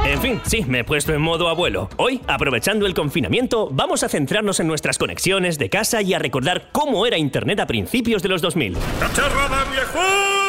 En 0.07 0.23
fin, 0.23 0.41
sí, 0.47 0.65
me 0.67 0.81
he 0.81 0.85
puesto 0.85 1.13
en 1.13 1.21
modo 1.21 1.49
abuelo. 1.49 1.89
Hoy, 1.97 2.23
aprovechando 2.29 2.87
el 2.87 2.95
confinamiento, 2.95 3.69
vamos 3.73 4.05
a 4.05 4.09
centrarnos 4.09 4.61
en 4.61 4.69
nuestras 4.69 4.99
conexiones 4.99 5.59
de 5.59 5.69
casa 5.69 6.01
y 6.01 6.15
a 6.15 6.19
recordar 6.21 6.71
cómo 6.71 7.07
era 7.07 7.19
Internet 7.19 7.59
a 7.59 7.67
principios 7.67 8.23
de 8.23 8.29
los 8.29 8.41
2000. 8.41 8.77
¡Cacharrada 9.01 9.65
viejuna! 9.65 10.46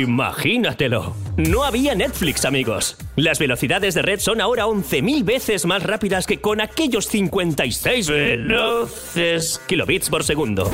Imagínatelo. 0.00 1.14
No 1.36 1.64
había 1.64 1.94
Netflix, 1.94 2.44
amigos. 2.44 2.96
Las 3.16 3.38
velocidades 3.38 3.94
de 3.94 4.02
red 4.02 4.20
son 4.20 4.40
ahora 4.40 4.64
11.000 4.64 5.24
veces 5.24 5.66
más 5.66 5.82
rápidas 5.82 6.26
que 6.26 6.40
con 6.40 6.60
aquellos 6.60 7.06
56 7.08 8.08
veloces 8.08 9.60
kilobits 9.66 10.08
por 10.08 10.24
segundo. 10.24 10.70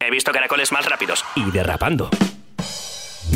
He 0.00 0.10
visto 0.10 0.32
caracoles 0.32 0.72
más 0.72 0.86
rápidos 0.86 1.24
y 1.36 1.50
derrapando. 1.50 2.08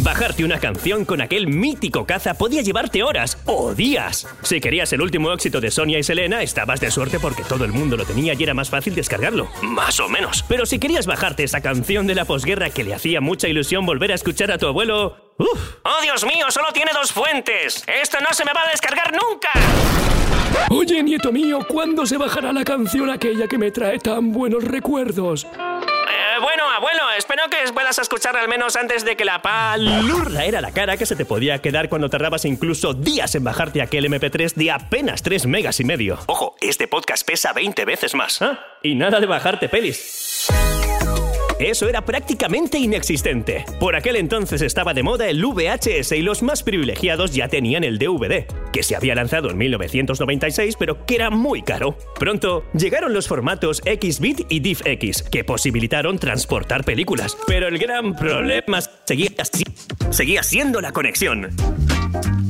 Bajarte 0.02 0.44
una 0.44 0.58
canción 0.58 1.04
con 1.04 1.20
aquel 1.20 1.46
mítico 1.46 2.06
caza 2.06 2.34
podía 2.34 2.62
llevarte 2.62 3.02
horas 3.02 3.38
o 3.46 3.74
días. 3.74 4.26
Si 4.42 4.60
querías 4.60 4.92
el 4.92 5.00
último 5.00 5.32
éxito 5.32 5.60
de 5.60 5.70
Sonia 5.70 5.98
y 5.98 6.02
Selena, 6.02 6.42
estabas 6.42 6.80
de 6.80 6.90
suerte 6.90 7.18
porque 7.18 7.44
todo 7.44 7.64
el 7.64 7.72
mundo 7.72 7.96
lo 7.96 8.04
tenía 8.04 8.34
y 8.34 8.42
era 8.42 8.54
más 8.54 8.68
fácil 8.68 8.94
descargarlo. 8.94 9.48
Más 9.62 9.98
o 10.00 10.08
menos. 10.08 10.44
Pero 10.48 10.66
si 10.66 10.78
querías 10.78 11.06
bajarte 11.06 11.44
esa 11.44 11.60
canción 11.60 12.06
de 12.06 12.14
la 12.14 12.24
posguerra 12.24 12.70
que 12.70 12.84
le 12.84 12.94
hacía 12.94 13.20
mucha 13.20 13.48
ilusión 13.48 13.86
volver 13.86 14.12
a 14.12 14.16
escuchar 14.16 14.50
a 14.50 14.58
tu 14.58 14.66
abuelo... 14.66 15.25
¡Uf! 15.38 15.76
¡Oh, 15.82 16.00
Dios 16.02 16.24
mío! 16.24 16.46
Solo 16.50 16.72
tiene 16.72 16.92
dos 16.94 17.12
fuentes. 17.12 17.84
Esto 17.86 18.18
no 18.20 18.32
se 18.32 18.44
me 18.44 18.52
va 18.52 18.62
a 18.62 18.70
descargar 18.70 19.12
nunca. 19.12 19.50
Oye, 20.70 21.02
nieto 21.02 21.30
mío, 21.30 21.58
¿cuándo 21.68 22.06
se 22.06 22.16
bajará 22.16 22.52
la 22.52 22.64
canción 22.64 23.10
aquella 23.10 23.46
que 23.46 23.58
me 23.58 23.70
trae 23.70 23.98
tan 23.98 24.32
buenos 24.32 24.64
recuerdos? 24.64 25.44
Eh, 25.44 26.40
bueno, 26.40 26.68
abuelo, 26.70 27.02
espero 27.18 27.42
que 27.50 27.70
puedas 27.72 27.98
escuchar 27.98 28.36
al 28.36 28.48
menos 28.48 28.76
antes 28.76 29.04
de 29.04 29.16
que 29.16 29.26
la 29.26 29.42
palurra 29.42 30.44
era 30.44 30.62
la 30.62 30.72
cara 30.72 30.96
que 30.96 31.04
se 31.04 31.16
te 31.16 31.26
podía 31.26 31.60
quedar 31.60 31.90
cuando 31.90 32.08
tardabas 32.08 32.46
incluso 32.46 32.94
días 32.94 33.34
en 33.34 33.44
bajarte 33.44 33.82
aquel 33.82 34.06
MP3 34.06 34.54
de 34.54 34.70
apenas 34.70 35.22
3 35.22 35.46
megas 35.46 35.78
y 35.80 35.84
medio. 35.84 36.18
Ojo, 36.26 36.56
este 36.62 36.88
podcast 36.88 37.26
pesa 37.26 37.52
20 37.52 37.84
veces 37.84 38.14
más. 38.14 38.40
¿ah? 38.40 38.58
Y 38.82 38.94
nada 38.94 39.20
de 39.20 39.26
bajarte 39.26 39.68
pelis. 39.68 40.48
Eso 41.58 41.88
era 41.88 42.04
prácticamente 42.04 42.78
inexistente. 42.78 43.64
Por 43.80 43.96
aquel 43.96 44.16
entonces 44.16 44.60
estaba 44.60 44.92
de 44.92 45.02
moda 45.02 45.26
el 45.28 45.42
VHS 45.42 46.12
y 46.12 46.20
los 46.20 46.42
más 46.42 46.62
privilegiados 46.62 47.32
ya 47.32 47.48
tenían 47.48 47.82
el 47.82 47.98
DVD, 47.98 48.44
que 48.72 48.82
se 48.82 48.94
había 48.94 49.14
lanzado 49.14 49.48
en 49.50 49.56
1996 49.56 50.76
pero 50.78 51.06
que 51.06 51.14
era 51.14 51.30
muy 51.30 51.62
caro. 51.62 51.96
Pronto 52.18 52.64
llegaron 52.74 53.14
los 53.14 53.26
formatos 53.26 53.78
XBit 53.78 54.46
y 54.50 54.60
DivX, 54.60 55.22
que 55.22 55.44
posibilitaron 55.44 56.18
transportar 56.18 56.84
películas. 56.84 57.38
Pero 57.46 57.68
el 57.68 57.78
gran 57.78 58.14
problema 58.14 58.80
seguía, 59.06 59.30
seguía 60.10 60.42
siendo 60.42 60.82
la 60.82 60.92
conexión. 60.92 61.50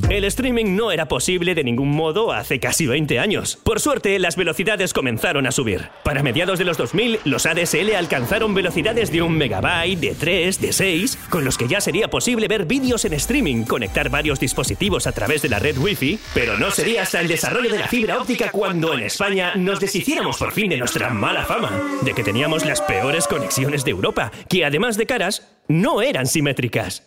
El 0.08 0.24
streaming 0.24 0.76
no 0.76 0.92
era 0.92 1.08
posible 1.08 1.54
de 1.56 1.64
ningún 1.64 1.90
modo 1.90 2.32
hace 2.32 2.60
casi 2.60 2.86
20 2.86 3.18
años. 3.18 3.58
Por 3.62 3.80
suerte, 3.80 4.18
las 4.20 4.36
velocidades 4.36 4.92
comenzaron 4.92 5.46
a 5.46 5.52
subir. 5.52 5.88
Para 6.04 6.22
mediados 6.22 6.60
de 6.60 6.64
los 6.64 6.78
2000, 6.78 7.20
los 7.24 7.44
ADSL 7.44 7.92
alcanzaron 7.94 8.54
velocidades 8.54 9.10
de 9.10 9.22
un 9.22 9.36
megabyte, 9.36 9.98
de 9.98 10.14
3, 10.14 10.60
de 10.60 10.72
6, 10.72 11.18
con 11.28 11.44
los 11.44 11.58
que 11.58 11.66
ya 11.66 11.80
sería 11.80 12.08
posible 12.08 12.46
ver 12.46 12.66
vídeos 12.66 13.04
en 13.04 13.14
streaming, 13.14 13.64
conectar 13.64 14.08
varios 14.08 14.38
dispositivos 14.38 15.08
a 15.08 15.12
través 15.12 15.42
de 15.42 15.48
la 15.48 15.58
red 15.58 15.76
Wi-Fi, 15.76 16.20
pero 16.32 16.56
no 16.56 16.70
sería 16.70 17.02
hasta 17.02 17.20
el 17.20 17.28
desarrollo 17.28 17.70
de 17.70 17.78
la 17.78 17.88
fibra 17.88 18.18
óptica 18.18 18.50
cuando 18.50 18.94
en 18.94 19.00
España 19.00 19.54
nos 19.56 19.80
deshiciéramos 19.80 20.38
por 20.38 20.52
fin 20.52 20.70
de 20.70 20.78
nuestra 20.78 21.10
mala 21.10 21.44
fama, 21.44 21.72
de 22.02 22.14
que 22.14 22.22
teníamos 22.22 22.64
las 22.64 22.80
peores 22.80 23.26
conexiones 23.26 23.84
de 23.84 23.90
Europa, 23.90 24.30
que 24.48 24.64
además 24.64 24.96
de 24.96 25.06
caras, 25.06 25.48
no 25.68 26.00
eran 26.00 26.26
simétricas. 26.26 27.02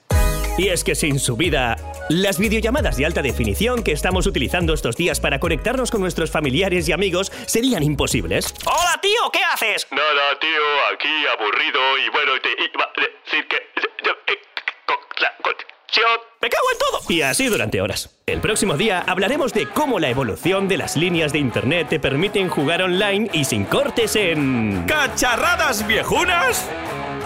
Y 0.60 0.68
es 0.68 0.84
que 0.84 0.94
sin 0.94 1.20
subida, 1.20 1.78
las 2.10 2.38
videollamadas 2.38 2.98
de 2.98 3.06
alta 3.06 3.22
definición 3.22 3.82
que 3.82 3.94
estamos 3.94 4.28
utilizando 4.28 4.74
estos 4.74 4.98
días 4.98 5.22
para 5.22 5.40
conectarnos 5.40 5.90
con 5.90 6.02
nuestros 6.02 6.32
familiares 6.32 6.90
y 6.90 6.92
amigos 6.92 7.32
serían 7.46 7.82
imposibles. 7.82 8.54
¡Hola, 8.66 9.00
tío! 9.02 9.32
¿Qué 9.32 9.40
haces? 9.54 9.88
Nada, 9.90 10.38
tío, 10.38 10.50
aquí 10.94 11.08
aburrido 11.32 11.80
y 12.06 12.10
bueno, 12.10 12.34
te 12.42 12.50
iba 12.50 12.84
a 12.84 12.92
decir 13.00 13.48
que... 13.48 13.56
eh. 13.56 14.40
¡Me 16.42 16.50
cago 16.50 16.72
en 16.74 16.78
todo! 16.78 17.00
Y 17.08 17.22
así 17.22 17.46
durante 17.48 17.82
horas. 17.82 18.20
El 18.26 18.42
próximo 18.42 18.76
día 18.76 19.02
hablaremos 19.08 19.54
de 19.54 19.66
cómo 19.66 19.98
la 19.98 20.10
evolución 20.10 20.68
de 20.68 20.76
las 20.76 20.98
líneas 20.98 21.32
de 21.32 21.40
internet 21.40 21.88
te 21.88 22.02
permiten 22.02 22.50
jugar 22.50 22.82
online 22.82 23.30
y 23.32 23.46
sin 23.46 23.64
cortes 23.64 24.18
en... 24.18 24.84
¡Cacharradas 24.86 25.88
viejunas! 25.88 26.70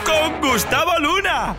¡Con 0.06 0.40
Gustavo 0.40 1.00
Luna! 1.00 1.56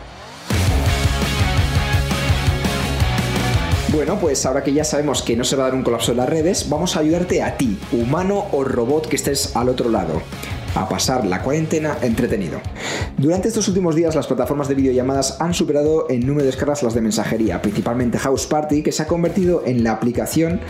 Bueno, 3.94 4.18
pues 4.18 4.44
ahora 4.44 4.64
que 4.64 4.72
ya 4.72 4.82
sabemos 4.82 5.22
que 5.22 5.36
no 5.36 5.44
se 5.44 5.54
va 5.54 5.62
a 5.62 5.66
dar 5.68 5.76
un 5.76 5.84
colapso 5.84 6.10
de 6.10 6.16
las 6.16 6.28
redes, 6.28 6.68
vamos 6.68 6.96
a 6.96 7.00
ayudarte 7.00 7.44
a 7.44 7.56
ti, 7.56 7.78
humano 7.92 8.46
o 8.50 8.64
robot 8.64 9.06
que 9.06 9.14
estés 9.14 9.54
al 9.54 9.68
otro 9.68 9.88
lado, 9.88 10.20
a 10.74 10.88
pasar 10.88 11.24
la 11.24 11.42
cuarentena 11.42 11.96
entretenido. 12.02 12.60
Durante 13.16 13.46
estos 13.46 13.68
últimos 13.68 13.94
días 13.94 14.16
las 14.16 14.26
plataformas 14.26 14.66
de 14.66 14.74
videollamadas 14.74 15.40
han 15.40 15.54
superado 15.54 16.06
en 16.10 16.26
número 16.26 16.40
de 16.40 16.46
descargas 16.46 16.82
las 16.82 16.94
de 16.94 17.02
mensajería, 17.02 17.62
principalmente 17.62 18.18
House 18.18 18.48
Party, 18.48 18.82
que 18.82 18.90
se 18.90 19.04
ha 19.04 19.06
convertido 19.06 19.62
en 19.64 19.84
la 19.84 19.92
aplicación 19.92 20.60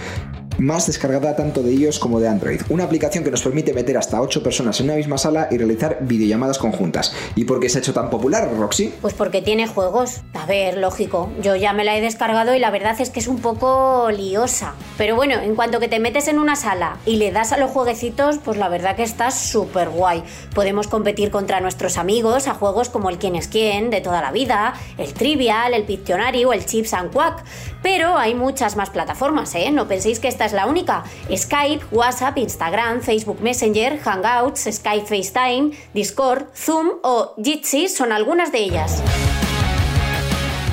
más 0.59 0.87
descargada 0.87 1.37
tanto 1.37 1.63
de 1.63 1.73
iOS 1.75 1.99
como 1.99 2.21
de 2.21 2.29
Android. 2.29 2.61
Una 2.69 2.85
aplicación 2.85 3.25
que 3.25 3.31
nos 3.31 3.43
permite 3.43 3.73
meter 3.73 3.97
hasta 3.97 4.21
8 4.21 4.43
personas 4.43 4.81
en 4.81 4.87
una 4.87 4.97
misma 4.97 5.19
sala 5.19 5.49
y 5.51 5.59
realizar 5.59 5.99
videollamadas 6.03 6.59
conjuntas. 6.59 7.15
¿Y 7.37 7.45
por 7.45 7.61
qué 7.61 7.69
se 7.69 7.79
ha 7.79 7.81
hecho 7.81 7.93
tan 7.93 8.11
popular, 8.11 8.51
Roxy? 8.57 8.93
Pues 9.01 9.15
porque 9.15 9.43
tiene 9.43 9.67
juegos. 9.67 10.23
A 10.35 10.47
ver, 10.47 10.79
lógico. 10.79 11.31
Yo 11.43 11.57
ya 11.57 11.73
me 11.73 11.85
la 11.85 11.97
he 11.97 12.01
descargado 12.01 12.55
y 12.55 12.59
la 12.59 12.71
verdad 12.71 13.01
es 13.01 13.11
que 13.11 13.21
es 13.21 13.29
un 13.29 13.39
poco 13.39 14.11
liosa. 14.11 14.75
Pero 14.97 15.17
bueno, 15.17 15.35
en 15.35 15.55
cuanto 15.55 15.81
que 15.81 15.89
te 15.89 15.99
metes 15.99 16.29
en 16.29 16.39
una 16.39 16.57
sala 16.57 16.99
y 17.07 17.17
le 17.17 17.33
das 17.33 17.53
a 17.53 17.59
los 17.59 17.71
jueguecitos, 17.71 18.39
pues 18.39 18.57
la 18.57 18.69
verdad 18.69 18.97
que 18.97 19.03
está 19.03 19.31
súper 19.31 19.91
guay. 19.91 20.23
Podemos 20.55 20.87
competir 20.87 21.31
contra 21.31 21.61
nuestros 21.61 21.99
amigos 21.99 22.47
a 22.49 22.55
juegos 22.55 22.89
como 22.89 23.11
el 23.11 23.19
quién 23.19 23.37
es 23.37 23.49
quién 23.49 23.91
de 23.91 24.01
toda 24.01 24.21
la 24.21 24.33
vida, 24.33 24.75
el 24.99 25.13
Trivial, 25.15 25.75
el 25.75 25.85
Pictionary 25.85 26.45
o 26.45 26.53
el 26.53 26.65
Chips 26.65 26.95
and 26.95 27.13
Quack. 27.13 27.45
Pero 27.85 28.17
hay 28.17 28.35
muchas 28.35 28.77
más 28.77 28.89
plataformas, 28.89 29.55
¿eh? 29.55 29.71
No 29.71 29.87
penséis 29.87 30.19
que 30.19 30.27
esta 30.27 30.47
es 30.47 30.55
la 30.55 30.67
única. 30.67 31.05
Skype, 31.31 31.85
WhatsApp, 31.93 32.39
Instagram, 32.39 33.03
Facebook 33.03 33.43
Messenger, 33.43 34.01
Hangouts, 34.01 34.67
Skype 34.73 35.05
FaceTime, 35.05 35.73
Discord, 35.93 36.47
Zoom 36.57 36.93
o 37.03 37.35
Jitsi 37.45 37.89
son 37.89 38.11
algunas 38.11 38.53
de 38.53 38.61
ellas. 38.61 39.03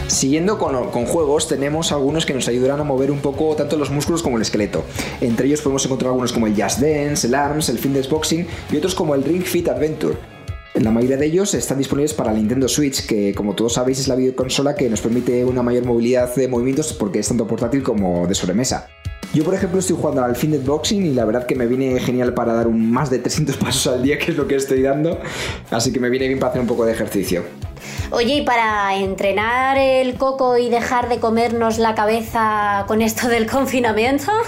Siguiendo 0.08 0.58
con, 0.58 1.06
juegos, 1.06 1.50
tenemos 1.50 1.92
algunos 1.92 2.26
que 2.26 2.34
nos 2.34 2.48
ayudarán 2.48 2.80
a 2.80 2.84
mover 2.86 3.12
un 3.12 3.20
poco 3.20 3.58
tanto 3.58 3.76
los 3.76 3.90
músculos 3.90 4.24
como 4.24 4.38
el 4.38 4.44
esqueleto. 4.44 4.86
Entre 5.20 5.48
ellos 5.48 5.62
podemos 5.62 5.84
encontrar 5.84 6.12
algunos 6.12 6.32
como 6.32 6.48
el 6.48 6.54
Just 6.54 6.80
Dance, 6.80 7.28
el 7.28 7.36
ARMS, 7.36 7.68
el 7.68 7.78
Fitness 7.78 8.10
Boxing 8.10 8.48
y 8.72 8.78
otros 8.78 8.96
como 8.96 9.16
el 9.16 9.24
Ring 9.26 9.44
Fit 9.44 9.68
Adventure. 9.68 10.31
La 10.76 10.90
mayoría 10.90 11.18
de 11.18 11.26
ellos 11.26 11.54
están 11.54 11.80
disponibles 11.80 12.14
para 12.14 12.32
Nintendo 12.32 12.70
Switch, 12.70 13.06
que 13.06 13.36
como 13.36 13.56
todos 13.56 13.74
sabéis 13.74 14.00
es 14.00 14.08
la 14.08 14.16
videoconsola 14.16 14.74
que 14.74 14.90
nos 14.90 15.02
permite 15.02 15.44
una 15.44 15.62
mayor 15.62 15.84
movilidad 15.84 16.34
de 16.34 16.48
movimientos 16.48 16.94
porque 16.94 17.20
es 17.20 17.28
tanto 17.28 17.46
portátil 17.46 17.84
como 17.84 18.26
de 18.26 18.34
sobremesa. 18.34 18.88
Yo, 19.34 19.44
por 19.44 19.54
ejemplo, 19.54 19.80
estoy 19.80 19.98
jugando 19.98 20.24
al 20.24 20.36
Fitness 20.36 20.66
Boxing 20.66 21.06
y 21.06 21.14
la 21.14 21.26
verdad 21.26 21.46
que 21.46 21.56
me 21.56 21.68
viene 21.68 22.00
genial 22.00 22.34
para 22.34 22.54
dar 22.54 22.68
un 22.68 22.90
más 22.90 23.10
de 23.10 23.20
300 23.20 23.58
pasos 23.58 23.94
al 23.94 24.02
día, 24.02 24.18
que 24.18 24.32
es 24.32 24.38
lo 24.38 24.48
que 24.48 24.56
estoy 24.56 24.82
dando. 24.82 25.20
Así 25.72 25.92
que 25.92 26.00
me 26.00 26.10
viene 26.10 26.28
bien 26.28 26.40
para 26.40 26.52
hacer 26.52 26.62
un 26.62 26.68
poco 26.68 26.86
de 26.86 26.94
ejercicio. 26.94 27.44
Oye, 28.12 28.36
¿y 28.36 28.42
para 28.44 28.96
entrenar 28.96 29.78
el 29.78 30.16
coco 30.16 30.58
y 30.58 30.70
dejar 30.70 31.10
de 31.10 31.20
comernos 31.20 31.78
la 31.78 31.96
cabeza 31.96 32.86
con 32.88 33.02
esto 33.02 33.28
del 33.28 33.50
confinamiento? 33.50 34.32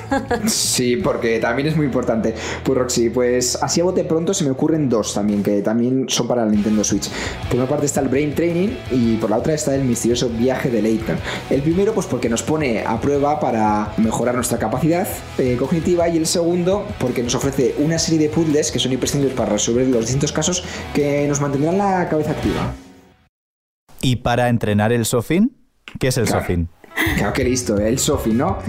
Sí, 0.47 0.97
porque 0.97 1.39
también 1.39 1.67
es 1.67 1.75
muy 1.75 1.85
importante. 1.85 2.33
Pues 2.63 2.77
Roxy, 2.77 3.09
pues 3.09 3.57
así 3.61 3.81
a 3.81 3.83
bote 3.83 4.03
pronto 4.03 4.33
se 4.33 4.43
me 4.43 4.51
ocurren 4.51 4.89
dos 4.89 5.13
también, 5.13 5.43
que 5.43 5.61
también 5.61 6.05
son 6.09 6.27
para 6.27 6.43
el 6.43 6.51
Nintendo 6.51 6.83
Switch. 6.83 7.09
Por 7.47 7.57
una 7.57 7.67
parte 7.67 7.85
está 7.85 8.01
el 8.01 8.07
Brain 8.07 8.33
Training 8.35 8.69
y 8.91 9.15
por 9.17 9.29
la 9.29 9.37
otra 9.37 9.53
está 9.53 9.75
el 9.75 9.83
misterioso 9.83 10.29
viaje 10.29 10.69
de 10.69 10.81
Layton. 10.81 11.17
El 11.49 11.61
primero, 11.61 11.93
pues 11.93 12.07
porque 12.07 12.29
nos 12.29 12.43
pone 12.43 12.83
a 12.85 12.99
prueba 12.99 13.39
para 13.39 13.93
mejorar 13.97 14.35
nuestra 14.35 14.57
capacidad 14.57 15.07
eh, 15.37 15.55
cognitiva 15.57 16.07
y 16.09 16.17
el 16.17 16.25
segundo, 16.25 16.85
porque 16.99 17.23
nos 17.23 17.35
ofrece 17.35 17.75
una 17.77 17.99
serie 17.99 18.19
de 18.19 18.29
puzzles 18.29 18.71
que 18.71 18.79
son 18.79 18.91
imprescindibles 18.91 19.35
para 19.35 19.51
resolver 19.51 19.87
los 19.87 20.01
distintos 20.01 20.31
casos 20.31 20.63
que 20.93 21.27
nos 21.27 21.41
mantendrán 21.41 21.77
la 21.77 22.07
cabeza 22.09 22.31
activa. 22.31 22.73
¿Y 24.03 24.17
para 24.17 24.49
entrenar 24.49 24.91
el 24.91 25.05
sofín? 25.05 25.55
¿Qué 25.99 26.09
es 26.09 26.17
el 26.17 26.25
Claro. 26.25 26.41
sofín? 26.41 26.69
Claro 27.17 27.33
que 27.33 27.43
listo, 27.43 27.77
el 27.77 27.99
Sofi, 27.99 28.31
¿no? 28.31 28.59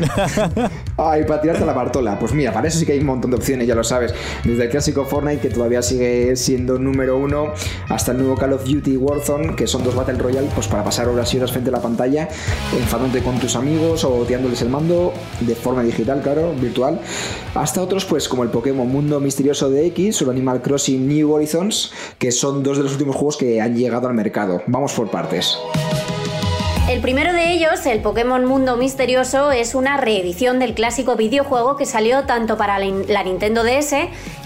Ay, 0.96 1.24
para 1.24 1.40
tirarte 1.40 1.64
la 1.64 1.72
Bartola. 1.72 2.18
Pues 2.18 2.32
mira, 2.32 2.52
para 2.52 2.68
eso 2.68 2.78
sí 2.78 2.86
que 2.86 2.92
hay 2.92 3.00
un 3.00 3.06
montón 3.06 3.30
de 3.30 3.36
opciones, 3.36 3.66
ya 3.66 3.74
lo 3.74 3.84
sabes. 3.84 4.14
Desde 4.44 4.64
el 4.64 4.70
clásico 4.70 5.04
Fortnite, 5.04 5.40
que 5.40 5.50
todavía 5.50 5.82
sigue 5.82 6.36
siendo 6.36 6.78
número 6.78 7.16
uno, 7.16 7.52
hasta 7.88 8.12
el 8.12 8.18
nuevo 8.18 8.36
Call 8.36 8.52
of 8.52 8.64
Duty 8.64 8.96
Warzone, 8.96 9.56
que 9.56 9.66
son 9.66 9.82
dos 9.84 9.94
Battle 9.94 10.18
Royale, 10.18 10.48
pues 10.54 10.68
para 10.68 10.84
pasar 10.84 11.08
horas 11.08 11.32
y 11.34 11.38
horas 11.38 11.52
frente 11.52 11.70
a 11.70 11.72
la 11.72 11.80
pantalla, 11.80 12.28
enfadándote 12.78 13.22
con 13.22 13.38
tus 13.38 13.56
amigos 13.56 14.04
o 14.04 14.24
tirándoles 14.24 14.62
el 14.62 14.68
mando 14.68 15.12
de 15.40 15.54
forma 15.54 15.82
digital, 15.82 16.20
claro, 16.22 16.52
virtual. 16.54 17.00
Hasta 17.54 17.82
otros, 17.82 18.04
pues 18.04 18.28
como 18.28 18.42
el 18.42 18.50
Pokémon 18.50 18.88
Mundo 18.88 19.20
Misterioso 19.20 19.70
de 19.70 19.86
X 19.86 20.22
o 20.22 20.24
el 20.24 20.30
Animal 20.30 20.62
Crossing 20.62 21.08
New 21.08 21.32
Horizons, 21.32 21.92
que 22.18 22.32
son 22.32 22.62
dos 22.62 22.76
de 22.76 22.84
los 22.84 22.92
últimos 22.92 23.16
juegos 23.16 23.36
que 23.36 23.60
han 23.60 23.76
llegado 23.76 24.08
al 24.08 24.14
mercado. 24.14 24.62
Vamos 24.66 24.92
por 24.92 25.10
partes. 25.10 25.58
El 26.94 27.00
primero 27.00 27.32
de 27.32 27.50
ellos, 27.50 27.86
el 27.86 28.02
Pokémon 28.02 28.44
Mundo 28.44 28.76
Misterioso, 28.76 29.50
es 29.50 29.74
una 29.74 29.96
reedición 29.96 30.60
del 30.60 30.74
clásico 30.74 31.16
videojuego 31.16 31.76
que 31.76 31.86
salió 31.86 32.22
tanto 32.22 32.56
para 32.56 32.78
la 32.78 33.24
Nintendo 33.24 33.64
DS 33.64 33.94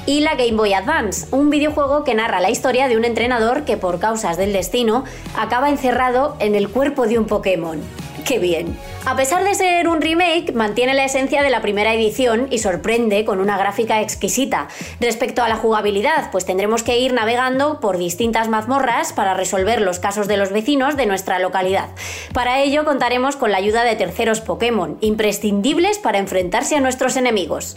y 0.06 0.20
la 0.20 0.34
Game 0.34 0.54
Boy 0.54 0.72
Advance, 0.72 1.26
un 1.30 1.50
videojuego 1.50 2.04
que 2.04 2.14
narra 2.14 2.40
la 2.40 2.48
historia 2.48 2.88
de 2.88 2.96
un 2.96 3.04
entrenador 3.04 3.66
que 3.66 3.76
por 3.76 3.98
causas 3.98 4.38
del 4.38 4.54
destino 4.54 5.04
acaba 5.36 5.68
encerrado 5.68 6.36
en 6.38 6.54
el 6.54 6.70
cuerpo 6.70 7.06
de 7.06 7.18
un 7.18 7.26
Pokémon. 7.26 7.82
¡Qué 8.28 8.38
bien! 8.38 8.78
A 9.06 9.16
pesar 9.16 9.42
de 9.42 9.54
ser 9.54 9.88
un 9.88 10.02
remake, 10.02 10.52
mantiene 10.52 10.92
la 10.92 11.06
esencia 11.06 11.42
de 11.42 11.48
la 11.48 11.62
primera 11.62 11.94
edición 11.94 12.48
y 12.50 12.58
sorprende 12.58 13.24
con 13.24 13.40
una 13.40 13.56
gráfica 13.56 14.02
exquisita. 14.02 14.68
Respecto 15.00 15.42
a 15.42 15.48
la 15.48 15.56
jugabilidad, 15.56 16.30
pues 16.30 16.44
tendremos 16.44 16.82
que 16.82 16.98
ir 16.98 17.14
navegando 17.14 17.80
por 17.80 17.96
distintas 17.96 18.50
mazmorras 18.50 19.14
para 19.14 19.32
resolver 19.32 19.80
los 19.80 19.98
casos 19.98 20.28
de 20.28 20.36
los 20.36 20.52
vecinos 20.52 20.94
de 20.94 21.06
nuestra 21.06 21.38
localidad. 21.38 21.88
Para 22.34 22.60
ello 22.60 22.84
contaremos 22.84 23.36
con 23.36 23.50
la 23.50 23.56
ayuda 23.56 23.82
de 23.82 23.96
terceros 23.96 24.42
Pokémon, 24.42 24.98
imprescindibles 25.00 25.98
para 25.98 26.18
enfrentarse 26.18 26.76
a 26.76 26.80
nuestros 26.80 27.16
enemigos. 27.16 27.76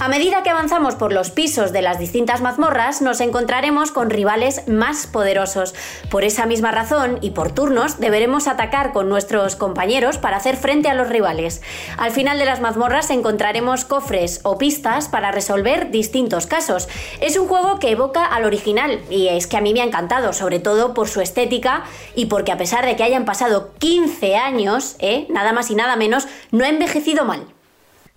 A 0.00 0.08
medida 0.08 0.42
que 0.42 0.50
avanzamos 0.50 0.96
por 0.96 1.12
los 1.12 1.30
pisos 1.30 1.72
de 1.72 1.80
las 1.80 2.00
distintas 2.00 2.40
mazmorras, 2.40 3.00
nos 3.00 3.20
encontraremos 3.20 3.92
con 3.92 4.10
rivales 4.10 4.66
más 4.66 5.06
poderosos. 5.06 5.72
Por 6.10 6.24
esa 6.24 6.46
misma 6.46 6.72
razón 6.72 7.18
y 7.20 7.30
por 7.30 7.52
turnos, 7.52 8.00
deberemos 8.00 8.48
atacar 8.48 8.92
con 8.92 9.08
nuestros 9.08 9.54
compañeros 9.54 10.18
para 10.18 10.36
hacer 10.36 10.56
frente 10.56 10.88
a 10.88 10.94
los 10.94 11.08
rivales. 11.08 11.62
Al 11.96 12.10
final 12.10 12.38
de 12.38 12.44
las 12.44 12.60
mazmorras 12.60 13.08
encontraremos 13.10 13.84
cofres 13.84 14.40
o 14.42 14.58
pistas 14.58 15.08
para 15.08 15.30
resolver 15.30 15.92
distintos 15.92 16.48
casos. 16.48 16.88
Es 17.20 17.38
un 17.38 17.46
juego 17.46 17.78
que 17.78 17.92
evoca 17.92 18.26
al 18.26 18.44
original 18.44 19.00
y 19.10 19.28
es 19.28 19.46
que 19.46 19.56
a 19.56 19.60
mí 19.60 19.72
me 19.72 19.80
ha 19.80 19.84
encantado, 19.84 20.32
sobre 20.32 20.58
todo 20.58 20.92
por 20.92 21.08
su 21.08 21.20
estética 21.20 21.84
y 22.16 22.26
porque 22.26 22.50
a 22.50 22.58
pesar 22.58 22.84
de 22.84 22.96
que 22.96 23.04
hayan 23.04 23.24
pasado 23.24 23.70
15 23.78 24.36
años, 24.36 24.96
¿eh? 24.98 25.28
nada 25.30 25.52
más 25.52 25.70
y 25.70 25.76
nada 25.76 25.94
menos, 25.94 26.26
no 26.50 26.64
ha 26.64 26.68
envejecido 26.68 27.24
mal. 27.24 27.53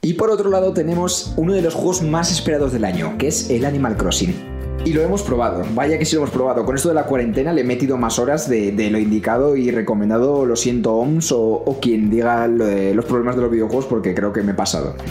Y 0.01 0.13
por 0.13 0.30
otro 0.30 0.50
lado 0.50 0.74
tenemos 0.74 1.34
uno 1.38 1.54
de 1.54 1.62
los 1.62 1.74
juegos 1.74 2.01
más 2.01 2.32
esperados 2.32 2.72
del 2.72 2.86
año, 2.86 3.18
que 3.18 3.27
es 3.27 3.50
el 3.50 3.66
Animal 3.66 3.98
Crossing. 3.98 4.56
Y 4.86 4.93
lo 4.93 5.01
hemos 5.01 5.22
probado, 5.22 5.65
vaya 5.75 6.00
que 6.00 6.05
sí 6.05 6.15
lo 6.15 6.22
hemos 6.22 6.31
probado. 6.34 6.63
Con 6.63 6.74
esto 6.77 6.88
de 6.88 6.96
la 6.96 7.03
cuarentena 7.03 7.51
le 7.51 7.60
he 7.60 7.63
metido 7.65 7.98
más 7.98 8.19
horas 8.19 8.48
de, 8.48 8.72
de 8.72 8.89
lo 8.89 8.98
indicado 8.98 9.57
y 9.57 9.69
recomendado, 9.69 10.46
lo 10.46 10.55
siento, 10.55 10.93
OMS 10.96 11.34
o, 11.34 11.39
o 11.41 11.79
quien 11.81 12.10
diga 12.10 12.48
lo 12.48 12.65
de 12.65 12.93
los 12.93 13.03
problemas 13.03 13.36
de 13.36 13.41
los 13.41 13.51
videojuegos 13.51 13.86
porque 13.86 14.15
creo 14.15 14.31
que 14.31 14.41
me 14.43 14.53
he 14.53 14.55
pasado. 14.55 14.96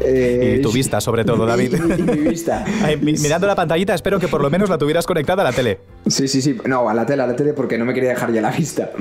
Eh, 0.00 0.56
Y 0.58 0.62
tu 0.62 0.72
vista, 0.72 1.00
sobre 1.00 1.24
todo, 1.24 1.44
David. 1.44 1.74
y 1.98 2.02
mi 2.02 2.16
vista. 2.28 2.64
Ay, 2.82 2.96
mirando 2.96 3.46
la 3.46 3.54
pantallita, 3.54 3.94
espero 3.94 4.18
que 4.18 4.28
por 4.28 4.40
lo 4.40 4.48
menos 4.48 4.70
la 4.70 4.78
tuvieras 4.78 5.04
conectada 5.06 5.42
a 5.42 5.44
la 5.44 5.52
tele. 5.52 5.80
Sí, 6.06 6.28
sí, 6.28 6.40
sí. 6.40 6.56
No, 6.64 6.88
a 6.88 6.94
la 6.94 7.04
tele, 7.04 7.22
a 7.24 7.26
la 7.26 7.36
tele 7.36 7.52
porque 7.52 7.76
no 7.76 7.84
me 7.84 7.92
quería 7.92 8.10
dejar 8.10 8.32
ya 8.32 8.40
la 8.40 8.50
vista. 8.50 8.92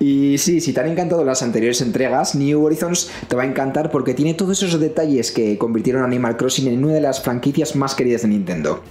Y 0.00 0.38
sí, 0.38 0.60
si 0.60 0.72
te 0.72 0.80
han 0.80 0.88
encantado 0.88 1.22
las 1.24 1.42
anteriores 1.42 1.80
entregas, 1.82 2.34
New 2.34 2.64
Horizons 2.64 3.10
te 3.28 3.36
va 3.36 3.42
a 3.42 3.46
encantar 3.46 3.90
porque 3.92 4.14
tiene 4.14 4.34
todos 4.34 4.60
esos 4.62 4.80
detalles 4.80 5.30
que 5.30 5.56
convirtieron 5.58 6.02
a 6.02 6.06
Animal 6.06 6.36
Crossing 6.36 6.66
en 6.66 6.82
una 6.84 6.94
de 6.94 7.00
las 7.02 7.20
franquicias 7.22 7.76
más 7.76 7.94
queridas 7.94 8.22
de 8.22 8.28
Nintendo. 8.28 8.82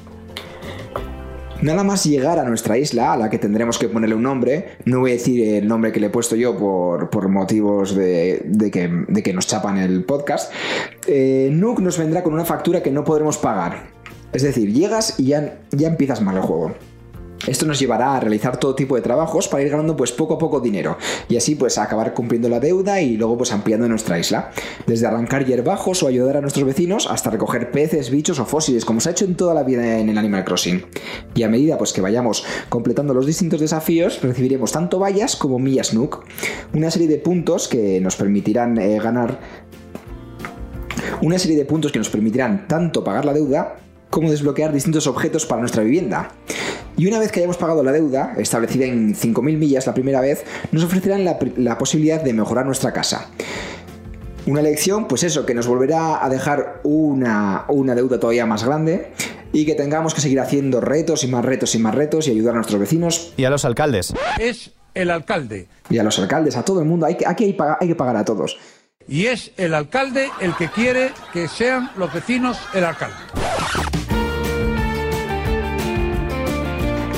Nada 1.62 1.84
más 1.84 2.04
llegar 2.06 2.38
a 2.38 2.44
nuestra 2.44 2.78
isla, 2.78 3.14
a 3.14 3.18
la 3.18 3.30
que 3.30 3.40
tendremos 3.40 3.80
que 3.80 3.90
ponerle 3.90 4.16
un 4.16 4.24
nombre, 4.24 4.78
no 4.86 5.00
voy 5.00 5.12
a 5.12 5.14
decir 5.16 5.56
el 5.56 5.68
nombre 5.68 5.92
que 5.92 6.00
le 6.00 6.08
he 6.08 6.10
puesto 6.10 6.36
yo 6.36 6.56
por, 6.56 7.10
por 7.10 7.30
motivos 7.30 7.96
de, 7.96 8.44
de 8.46 8.70
que, 8.70 8.88
de 9.08 9.24
que 9.24 9.34
nos 9.34 9.48
chapan 9.48 9.78
el 9.78 10.04
podcast, 10.04 10.52
eh, 11.08 11.50
Nook 11.52 11.80
nos 11.80 11.98
vendrá 11.98 12.22
con 12.22 12.34
una 12.34 12.46
factura 12.46 12.84
que 12.84 12.92
no 12.92 13.04
podremos 13.04 13.40
pagar. 13.40 13.88
Es 14.34 14.44
decir, 14.44 14.72
llegas 14.72 15.20
y 15.20 15.28
ya, 15.28 15.58
ya 15.72 15.88
empiezas 15.88 16.22
mal 16.22 16.36
el 16.36 16.44
juego. 16.44 16.76
Esto 17.48 17.66
nos 17.66 17.80
llevará 17.80 18.16
a 18.16 18.20
realizar 18.20 18.58
todo 18.58 18.76
tipo 18.76 18.96
de 18.96 19.02
trabajos 19.02 19.48
para 19.48 19.64
ir 19.64 19.70
ganando 19.70 19.96
pues 19.96 20.12
poco 20.12 20.36
a 20.36 20.38
poco 20.38 20.60
dinero 20.60 20.98
y 21.30 21.38
así 21.38 21.56
pues 21.56 21.78
acabar 21.78 22.14
cumpliendo 22.14 22.50
la 22.50 22.60
deuda 22.60 23.02
y 23.02 23.18
luego 23.18 23.38
pues 23.38 23.52
ampliando 23.52 23.88
nuestra 23.88 24.20
isla. 24.20 24.52
Desde 24.86 25.08
arrancar 25.08 25.46
hierbajos 25.46 26.04
o 26.04 26.08
ayudar 26.08 26.38
a 26.38 26.42
nuestros 26.42 26.66
vecinos 26.66 27.08
hasta 27.10 27.30
recoger 27.30 27.72
peces, 27.72 28.12
bichos 28.12 28.40
o 28.40 28.46
fósiles 28.46 28.86
como 28.86 29.00
se 29.00 29.10
ha 29.10 29.12
hecho 29.14 29.26
en 29.26 29.36
toda 29.36 29.54
la 29.54 29.64
vida 29.64 30.00
en 30.00 30.10
el 30.10 30.18
Animal 30.18 30.44
Crossing. 30.44 30.86
Y 31.34 31.44
a 31.44 31.50
medida 31.50 31.78
pues 31.78 31.94
que 31.94 32.02
vayamos 32.02 32.46
completando 32.70 33.14
los 33.14 33.26
distintos 33.26 33.60
desafíos 33.60 34.22
recibiremos 34.22 34.72
tanto 34.72 35.00
vallas 35.00 35.36
como 35.36 35.60
millas 35.60 35.94
Nook, 35.94 36.26
una 36.74 36.92
serie 36.92 37.08
de 37.08 37.18
puntos 37.18 37.68
que 37.68 38.00
nos 38.02 38.16
permitirán 38.16 38.78
eh, 38.78 39.00
ganar 39.00 39.40
una 41.22 41.40
serie 41.40 41.58
de 41.58 41.66
puntos 41.66 41.92
que 41.92 42.00
nos 42.00 42.10
permitirán 42.10 42.68
tanto 42.68 43.04
pagar 43.04 43.26
la 43.26 43.34
deuda 43.34 43.78
como 44.10 44.30
desbloquear 44.32 44.74
distintos 44.74 45.08
objetos 45.08 45.46
para 45.46 45.62
nuestra 45.62 45.84
vivienda. 45.84 46.32
Y 46.98 47.06
una 47.08 47.20
vez 47.20 47.32
que 47.32 47.40
hayamos 47.40 47.58
pagado 47.58 47.84
la 47.84 47.92
deuda, 47.92 48.34
establecida 48.38 48.86
en 48.86 49.14
5.000 49.16 49.42
millas 49.58 49.86
la 49.86 49.94
primera 49.94 50.20
vez, 50.20 50.44
nos 50.72 50.84
ofrecerán 50.84 51.24
la, 51.24 51.78
posibilidad 51.78 52.22
de 52.22 52.34
mejorar 52.34 52.66
nuestra 52.66 52.92
casa. 52.92 53.30
Una 54.48 54.62
elección, 54.62 55.08
pues 55.08 55.24
eso, 55.24 55.46
que 55.46 55.54
nos 55.54 55.68
volverá 55.68 56.26
a 56.26 56.30
dejar 56.30 56.80
una, 56.84 57.66
una 57.68 57.94
deuda 57.94 58.20
todavía 58.20 58.46
más 58.48 58.64
grande 58.64 59.12
y 59.54 59.66
que 59.66 59.76
tengamos 59.76 60.14
que 60.16 60.22
seguir 60.22 60.40
haciendo 60.40 60.82
retos 60.82 61.24
y 61.24 61.28
más 61.28 61.46
retos 61.46 61.76
y 61.76 61.80
más 61.80 61.94
retos 61.94 62.28
y 62.28 62.32
ayudar 62.32 62.54
a 62.54 62.58
nuestros 62.58 62.80
vecinos 62.80 63.34
Y 63.38 63.44
a 63.44 63.50
los 63.50 63.64
alcaldes. 63.66 64.14
Es 64.40 64.72
el 64.96 65.12
alcalde. 65.12 65.68
y 65.90 66.00
a 66.00 66.04
los 66.04 66.18
alcaldes, 66.18 66.58
a 66.58 66.64
todo 66.66 66.80
el 66.80 66.86
mundo. 66.88 67.06
Hay 67.06 67.16
que, 67.16 67.28
aquí 67.28 67.44
hay, 67.44 67.54
paga- 67.54 67.78
hay 67.80 67.88
que 67.90 67.96
pagar 67.96 68.16
a 68.16 68.26
todos. 68.26 68.58
Y 69.08 69.28
es 69.28 69.52
el 69.58 69.74
alcalde 69.76 70.30
el 70.42 70.56
que 70.56 70.70
quiere 70.70 71.12
que 71.32 71.48
sean 71.48 71.92
los 71.98 72.12
vecinos 72.14 72.58
el 72.74 72.84
alcalde. 72.86 73.16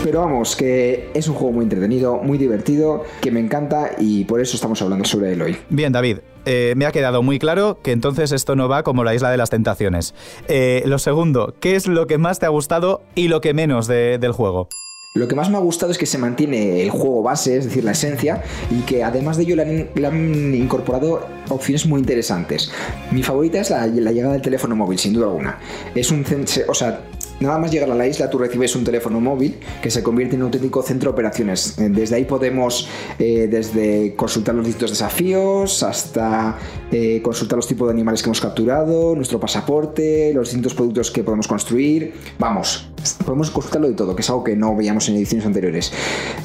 Pero 0.09 0.21
vamos, 0.21 0.55
que 0.55 1.11
es 1.13 1.27
un 1.27 1.35
juego 1.35 1.51
muy 1.53 1.65
entretenido, 1.65 2.17
muy 2.17 2.39
divertido, 2.39 3.03
que 3.21 3.29
me 3.29 3.39
encanta 3.39 3.91
y 3.99 4.25
por 4.25 4.41
eso 4.41 4.55
estamos 4.55 4.81
hablando 4.81 5.05
sobre 5.05 5.33
él 5.33 5.41
hoy. 5.43 5.55
Bien, 5.69 5.91
David, 5.93 6.17
eh, 6.47 6.73
me 6.75 6.87
ha 6.87 6.91
quedado 6.91 7.21
muy 7.21 7.37
claro 7.37 7.77
que 7.83 7.91
entonces 7.91 8.31
esto 8.31 8.55
no 8.55 8.67
va 8.67 8.81
como 8.81 9.03
la 9.03 9.13
isla 9.13 9.29
de 9.29 9.37
las 9.37 9.51
tentaciones. 9.51 10.15
Eh, 10.47 10.81
lo 10.87 10.97
segundo, 10.97 11.53
¿qué 11.59 11.75
es 11.75 11.85
lo 11.85 12.07
que 12.07 12.17
más 12.17 12.39
te 12.39 12.47
ha 12.47 12.49
gustado 12.49 13.03
y 13.13 13.27
lo 13.27 13.39
que 13.39 13.53
menos 13.53 13.85
de- 13.85 14.17
del 14.17 14.31
juego? 14.31 14.67
Lo 15.15 15.27
que 15.27 15.35
más 15.35 15.49
me 15.51 15.57
ha 15.57 15.59
gustado 15.59 15.91
es 15.91 15.97
que 15.99 16.05
se 16.07 16.17
mantiene 16.17 16.81
el 16.81 16.89
juego 16.89 17.21
base, 17.21 17.57
es 17.57 17.65
decir, 17.65 17.83
la 17.83 17.91
esencia, 17.91 18.43
y 18.71 18.81
que 18.81 19.03
además 19.03 19.37
de 19.37 19.43
ello 19.43 19.55
le 19.57 19.61
han, 19.63 19.89
le 19.93 20.07
han 20.07 20.55
incorporado 20.55 21.27
opciones 21.49 21.85
muy 21.85 21.99
interesantes. 21.99 22.71
Mi 23.11 23.21
favorita 23.21 23.59
es 23.59 23.69
la, 23.69 23.85
la 23.87 24.11
llegada 24.11 24.33
del 24.33 24.41
teléfono 24.41 24.75
móvil, 24.75 24.97
sin 24.97 25.13
duda 25.13 25.25
alguna. 25.27 25.59
Es 25.93 26.09
un... 26.11 26.23
O 26.67 26.73
sea, 26.73 27.01
nada 27.39 27.57
más 27.57 27.71
llegar 27.71 27.89
a 27.91 27.95
la 27.95 28.07
isla 28.07 28.29
tú 28.29 28.37
recibes 28.37 28.75
un 28.75 28.83
teléfono 28.83 29.19
móvil 29.19 29.57
que 29.81 29.89
se 29.89 30.03
convierte 30.03 30.35
en 30.35 30.41
un 30.41 30.47
auténtico 30.47 30.81
centro 30.81 31.11
de 31.11 31.13
operaciones. 31.13 31.77
Eh, 31.79 31.89
Desde 31.89 32.15
ahí 32.15 32.25
podemos 32.25 32.87
eh, 33.17 33.47
desde 33.49 34.15
consultar 34.15 34.55
los 34.55 34.65
distintos 34.65 34.91
desafíos 34.91 35.83
hasta 35.83 36.57
eh, 36.91 37.21
consultar 37.21 37.57
los 37.57 37.67
tipos 37.67 37.87
de 37.87 37.93
animales 37.93 38.21
que 38.21 38.27
hemos 38.27 38.41
capturado, 38.41 39.15
nuestro 39.15 39.39
pasaporte, 39.39 40.33
los 40.33 40.47
distintos 40.47 40.73
productos 40.73 41.11
que 41.11 41.23
podemos 41.23 41.47
construir. 41.47 42.13
Vamos, 42.37 42.88
podemos 43.25 43.51
consultarlo 43.51 43.87
de 43.87 43.93
todo, 43.93 44.15
que 44.15 44.21
es 44.21 44.29
algo 44.29 44.43
que 44.43 44.55
no 44.55 44.75
veíamos 44.75 45.07
en 45.09 45.15
ediciones 45.15 45.45
anteriores. 45.45 45.91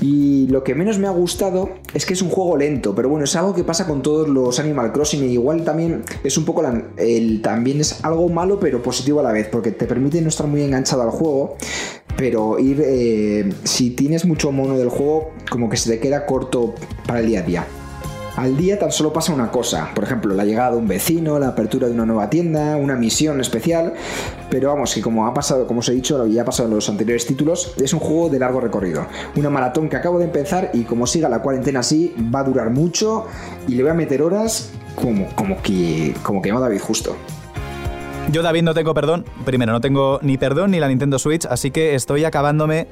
Y 0.01 0.47
lo 0.49 0.65
que 0.65 0.75
menos 0.75 0.99
me 0.99 1.07
ha 1.07 1.11
gustado 1.11 1.71
es 1.93 2.07
que 2.07 2.15
es 2.15 2.23
un 2.23 2.31
juego 2.31 2.57
lento, 2.57 2.95
pero 2.95 3.09
bueno, 3.09 3.25
es 3.25 3.37
algo 3.37 3.55
que 3.55 3.65
pasa 3.65 3.87
con 3.87 4.03
todos 4.03 4.29
los 4.29 4.59
Animal 4.59 4.93
Crossing 4.93 5.25
y 5.25 5.33
igual 5.33 5.65
también 5.65 6.05
es 6.23 6.37
un 6.37 6.45
poco 6.45 6.63
el, 6.97 7.43
también 7.43 7.81
es 7.81 8.05
algo 8.05 8.29
malo 8.29 8.59
pero 8.61 8.83
positivo 8.83 9.21
a 9.21 9.23
la 9.23 9.33
vez, 9.33 9.49
porque 9.49 9.71
te 9.71 9.87
permite 9.87 10.21
no 10.21 10.29
estar 10.29 10.47
muy 10.47 10.63
enganchado 10.63 11.03
al 11.03 11.11
juego, 11.11 11.57
pero 12.17 12.59
ir 12.59 12.83
eh, 12.85 13.53
si 13.65 13.91
tienes 13.91 14.25
mucho 14.25 14.53
mono 14.53 14.79
del 14.79 14.89
juego, 14.89 15.31
como 15.51 15.69
que 15.69 15.77
se 15.77 15.91
te 15.91 16.01
queda 16.01 16.27
corto 16.27 16.75
para 17.07 17.21
el 17.21 17.27
día 17.27 17.41
a 17.41 17.43
día. 17.43 17.67
Al 18.37 18.57
día 18.57 18.77
tan 18.81 18.91
solo 18.91 19.13
pasa 19.13 19.33
una 19.33 19.49
cosa, 19.53 19.91
por 19.95 20.03
ejemplo, 20.03 20.35
la 20.35 20.45
llegada 20.45 20.73
de 20.73 20.79
un 20.79 20.89
vecino, 20.89 21.39
la 21.39 21.49
apertura 21.49 21.87
de 21.87 21.95
una 21.95 22.05
nueva 22.05 22.29
tienda, 22.31 22.77
una 22.77 22.97
misión 22.97 23.41
especial, 23.41 23.95
pero 24.51 24.71
vamos, 24.71 24.93
que 24.93 25.01
como 25.01 25.29
ha 25.29 25.33
pasado, 25.33 25.69
como 25.69 25.81
os 25.81 25.89
he 25.89 25.93
dicho, 25.93 26.27
y 26.27 26.37
ha 26.41 26.45
pasado 26.45 26.69
en 26.69 26.75
los 26.75 26.89
anteriores 26.89 27.27
títulos, 27.27 27.75
es 27.81 27.93
un 27.93 28.01
juego 28.01 28.31
de 28.31 28.41
largo 28.41 28.59
recorrido. 28.61 29.07
Una 29.37 29.51
maratón 29.51 29.89
que 29.89 29.95
acabo 29.97 30.19
de 30.19 30.25
empezar 30.25 30.71
y 30.75 30.83
como 30.83 31.07
siga 31.07 31.29
la 31.29 31.43
cuarentena 31.43 31.81
así, 31.81 32.13
va 32.35 32.41
a 32.41 32.45
durar 32.45 32.71
mucho 32.71 33.27
y 33.69 33.77
le 33.77 33.85
voy 33.85 33.93
a 33.93 33.95
meter 33.95 34.21
horas 34.21 34.73
como, 34.97 35.29
como 35.37 35.63
que 35.63 36.15
como 36.25 36.43
que 36.43 36.49
llama 36.49 36.61
David 36.61 36.81
justo. 36.81 37.17
Yo, 38.33 38.43
David, 38.43 38.63
no 38.63 38.75
tengo 38.75 38.95
perdón. 38.95 39.25
Primero, 39.45 39.71
no 39.71 39.81
tengo 39.81 40.19
ni 40.23 40.39
perdón 40.39 40.73
ni 40.73 40.81
la 40.81 40.89
Nintendo 40.89 41.21
Switch, 41.21 41.47
así 41.47 41.71
que 41.71 41.95
estoy 41.95 42.25
acabándome 42.25 42.89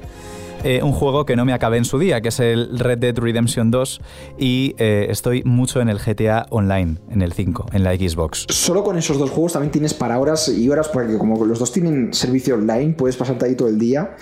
eh, 0.63 0.81
un 0.81 0.93
juego 0.93 1.25
que 1.25 1.35
no 1.35 1.43
me 1.43 1.53
acabé 1.53 1.77
en 1.77 1.85
su 1.85 1.99
día, 1.99 2.21
que 2.21 2.29
es 2.29 2.39
el 2.39 2.79
Red 2.79 2.99
Dead 2.99 3.17
Redemption 3.17 3.69
2, 3.69 4.01
y 4.37 4.75
eh, 4.77 5.07
estoy 5.09 5.43
mucho 5.43 5.81
en 5.81 5.89
el 5.89 5.99
GTA 5.99 6.45
Online, 6.49 6.99
en 7.09 7.21
el 7.21 7.33
5, 7.33 7.67
en 7.73 7.83
la 7.83 7.93
Xbox. 7.93 8.45
Solo 8.49 8.83
con 8.83 8.97
esos 8.97 9.17
dos 9.17 9.29
juegos 9.29 9.53
también 9.53 9.71
tienes 9.71 9.93
para 9.93 10.17
horas 10.19 10.47
y 10.47 10.69
horas, 10.69 10.87
porque 10.87 11.17
como 11.17 11.43
los 11.45 11.59
dos 11.59 11.71
tienen 11.73 12.13
servicio 12.13 12.55
online, 12.55 12.93
puedes 12.93 13.17
pasarte 13.17 13.45
ahí 13.45 13.55
todo 13.55 13.67
el 13.67 13.77
día. 13.77 14.15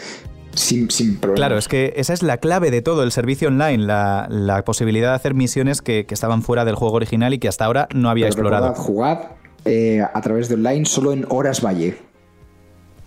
Sin, 0.54 0.88
problema. 1.18 1.36
Claro, 1.36 1.58
es 1.58 1.70
que 1.70 1.94
esa 1.96 2.12
es 2.12 2.24
la 2.24 2.38
clave 2.38 2.72
de 2.72 2.82
todo, 2.82 3.04
el 3.04 3.14
servicio 3.14 3.48
online, 3.48 3.78
la, 3.78 4.64
posibilidad 4.66 5.12
de 5.12 5.16
hacer 5.16 5.34
misiones 5.34 5.82
que, 5.82 6.06
estaban 6.10 6.42
fuera 6.42 6.66
del 6.66 6.76
juego 6.76 6.96
original 6.96 7.34
y 7.34 7.40
que 7.40 7.48
hasta 7.48 7.66
ahora 7.66 7.88
no 7.94 8.10
había 8.10 8.26
explorado. 8.26 8.74
jugad 8.74 9.32
eh, 9.64 10.02
a 10.02 10.22
través 10.22 10.50
de 10.50 10.56
online 10.56 10.86
solo 10.86 11.14
en 11.14 11.26
horas 11.30 11.64
valle. 11.64 12.00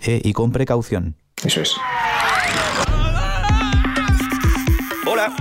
y 0.07 0.33
con 0.33 0.53
precaución. 0.53 1.17
Eso 1.45 1.61
es. 1.61 1.75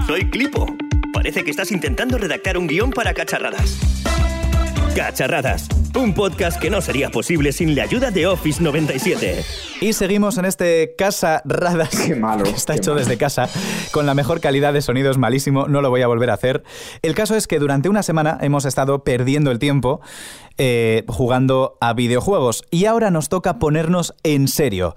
Soy 0.08 0.30
Clipo. 0.30 0.66
Parece 1.14 1.44
que 1.44 1.52
estás 1.52 1.72
intentando 1.72 2.18
redactar 2.18 2.58
un 2.58 2.68
guion 2.68 2.92
para 2.92 3.14
cacharradas. 3.14 3.80
Cacharradas, 4.96 5.68
un 5.96 6.14
podcast 6.14 6.60
que 6.60 6.70
no 6.70 6.82
sería 6.82 7.10
posible 7.10 7.52
sin 7.52 7.76
la 7.76 7.84
ayuda 7.84 8.12
de 8.12 8.28
Office 8.28 8.62
97. 8.62 9.44
Y 9.82 9.94
seguimos 9.94 10.38
en 10.38 10.46
este 10.46 10.94
Casa 10.98 11.42
Radas. 11.46 11.90
Qué 12.06 12.16
malo. 12.16 12.46
está 12.46 12.76
hecho 12.76 12.94
desde 12.94 13.18
casa, 13.18 13.50
con 13.92 14.06
la 14.06 14.14
mejor 14.14 14.40
calidad 14.40 14.74
de 14.74 14.82
sonido, 14.82 15.10
es 15.10 15.18
malísimo, 15.18 15.68
no 15.68 15.82
lo 15.82 15.90
voy 15.90 16.02
a 16.02 16.08
volver 16.08 16.30
a 16.30 16.36
hacer. 16.36 16.64
El 17.02 17.16
caso 17.16 17.36
es 17.36 17.48
que 17.48 17.60
durante 17.60 17.90
una 17.90 18.04
semana 18.04 18.38
hemos 18.42 18.66
estado 18.66 19.04
perdiendo 19.04 19.50
el 19.50 19.60
tiempo 19.60 20.02
eh, 20.58 21.04
jugando 21.08 21.78
a 21.82 21.94
videojuegos 21.94 22.64
y 22.70 22.86
ahora 22.86 23.10
nos 23.10 23.30
toca 23.30 23.58
ponernos 23.58 24.14
en 24.24 24.48
serio 24.48 24.96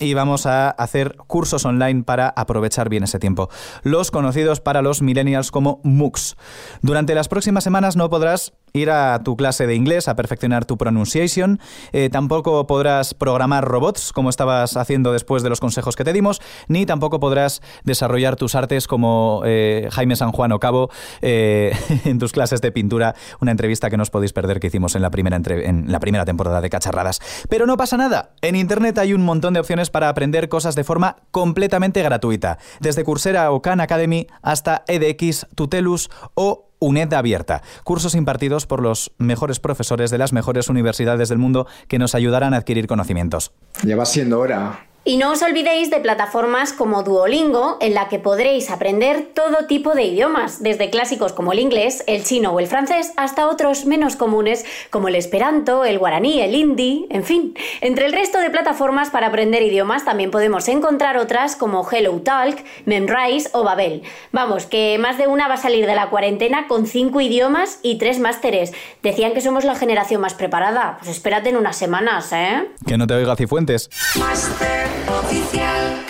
y 0.00 0.14
vamos 0.14 0.46
a 0.46 0.70
hacer 0.70 1.16
cursos 1.26 1.64
online 1.64 2.02
para 2.02 2.28
aprovechar 2.30 2.88
bien 2.88 3.04
ese 3.04 3.20
tiempo. 3.20 3.50
Los 3.82 4.10
conocidos 4.10 4.60
para 4.60 4.82
los 4.82 5.02
millennials 5.02 5.50
como 5.50 5.80
MOOCs. 5.84 6.36
Durante 6.82 7.14
las 7.14 7.28
próximas 7.28 7.62
semanas 7.62 7.96
no 7.96 8.10
podrás 8.10 8.54
ir 8.72 8.90
a 8.90 9.20
tu 9.22 9.36
clase 9.36 9.66
de 9.66 9.74
inglés 9.74 10.08
a 10.08 10.16
perfeccionar 10.16 10.64
tu 10.64 10.76
pronunciation. 10.76 11.60
Eh, 11.92 12.08
tampoco 12.10 12.66
podrás 12.66 13.14
programar 13.14 13.64
robots 13.64 14.12
como 14.12 14.30
estabas 14.30 14.76
haciendo 14.76 15.12
después 15.12 15.42
de 15.42 15.48
los 15.48 15.60
consejos 15.60 15.96
que 15.96 16.04
te 16.04 16.12
dimos, 16.12 16.40
ni 16.68 16.86
tampoco 16.86 17.20
podrás 17.20 17.62
desarrollar 17.84 18.36
tus 18.36 18.54
artes 18.54 18.86
como 18.86 19.42
eh, 19.44 19.88
Jaime 19.92 20.16
San 20.16 20.32
Juan 20.32 20.52
o 20.52 20.60
Cabo 20.60 20.90
eh, 21.22 21.72
en 22.04 22.18
tus 22.18 22.32
clases 22.32 22.60
de 22.60 22.72
pintura, 22.72 23.14
una 23.40 23.50
entrevista 23.50 23.90
que 23.90 23.96
no 23.96 24.02
os 24.02 24.10
podéis 24.10 24.32
perder 24.32 24.60
que 24.60 24.68
hicimos 24.68 24.94
en 24.94 25.02
la, 25.02 25.10
primera 25.10 25.36
en 25.36 25.90
la 25.90 26.00
primera 26.00 26.24
temporada 26.24 26.60
de 26.60 26.70
Cacharradas. 26.70 27.20
Pero 27.48 27.66
no 27.66 27.76
pasa 27.76 27.96
nada, 27.96 28.30
en 28.42 28.56
Internet 28.56 28.98
hay 28.98 29.12
un 29.12 29.24
montón 29.24 29.54
de 29.54 29.60
opciones 29.60 29.90
para 29.90 30.08
aprender 30.08 30.48
cosas 30.48 30.74
de 30.74 30.84
forma 30.84 31.16
completamente 31.30 32.02
gratuita, 32.02 32.58
desde 32.80 33.04
Coursera 33.04 33.52
o 33.52 33.62
Khan 33.62 33.80
Academy 33.80 34.26
hasta 34.42 34.84
edX, 34.86 35.46
Tutelus 35.54 36.10
o 36.34 36.69
UNED 36.80 37.12
Abierta, 37.14 37.62
cursos 37.84 38.14
impartidos 38.14 38.66
por 38.66 38.82
los 38.82 39.12
mejores 39.18 39.60
profesores 39.60 40.10
de 40.10 40.18
las 40.18 40.32
mejores 40.32 40.68
universidades 40.68 41.28
del 41.28 41.38
mundo 41.38 41.66
que 41.86 41.98
nos 41.98 42.14
ayudarán 42.14 42.54
a 42.54 42.58
adquirir 42.58 42.86
conocimientos. 42.86 43.52
Ya 43.84 43.96
va 43.96 44.04
siendo 44.04 44.40
hora. 44.40 44.89
Y 45.02 45.16
no 45.16 45.32
os 45.32 45.40
olvidéis 45.40 45.88
de 45.88 45.98
plataformas 45.98 46.74
como 46.74 47.02
Duolingo, 47.02 47.78
en 47.80 47.94
la 47.94 48.08
que 48.08 48.18
podréis 48.18 48.70
aprender 48.70 49.30
todo 49.34 49.66
tipo 49.66 49.94
de 49.94 50.02
idiomas, 50.02 50.62
desde 50.62 50.90
clásicos 50.90 51.32
como 51.32 51.52
el 51.52 51.58
inglés, 51.58 52.04
el 52.06 52.22
chino 52.22 52.50
o 52.52 52.60
el 52.60 52.66
francés, 52.66 53.14
hasta 53.16 53.48
otros 53.48 53.86
menos 53.86 54.16
comunes 54.16 54.66
como 54.90 55.08
el 55.08 55.14
esperanto, 55.14 55.86
el 55.86 55.98
guaraní, 55.98 56.42
el 56.42 56.54
hindi, 56.54 57.06
en 57.08 57.24
fin. 57.24 57.54
Entre 57.80 58.04
el 58.04 58.12
resto 58.12 58.40
de 58.40 58.50
plataformas 58.50 59.08
para 59.08 59.28
aprender 59.28 59.62
idiomas 59.62 60.04
también 60.04 60.30
podemos 60.30 60.68
encontrar 60.68 61.16
otras 61.16 61.56
como 61.56 61.82
HelloTalk, 61.82 62.62
Memrise 62.84 63.48
o 63.52 63.64
Babel. 63.64 64.02
Vamos, 64.32 64.66
que 64.66 64.98
más 64.98 65.16
de 65.16 65.28
una 65.28 65.48
va 65.48 65.54
a 65.54 65.56
salir 65.56 65.86
de 65.86 65.94
la 65.94 66.10
cuarentena 66.10 66.68
con 66.68 66.86
cinco 66.86 67.22
idiomas 67.22 67.78
y 67.82 67.96
tres 67.96 68.18
másteres. 68.18 68.74
Decían 69.02 69.32
que 69.32 69.40
somos 69.40 69.64
la 69.64 69.76
generación 69.76 70.20
más 70.20 70.34
preparada. 70.34 70.98
Pues 70.98 71.10
espérate 71.10 71.48
en 71.48 71.56
unas 71.56 71.76
semanas, 71.76 72.32
¿eh? 72.32 72.68
Que 72.86 72.98
no 72.98 73.06
te 73.06 73.14
oiga 73.14 73.34
Cifuentes. 73.34 73.88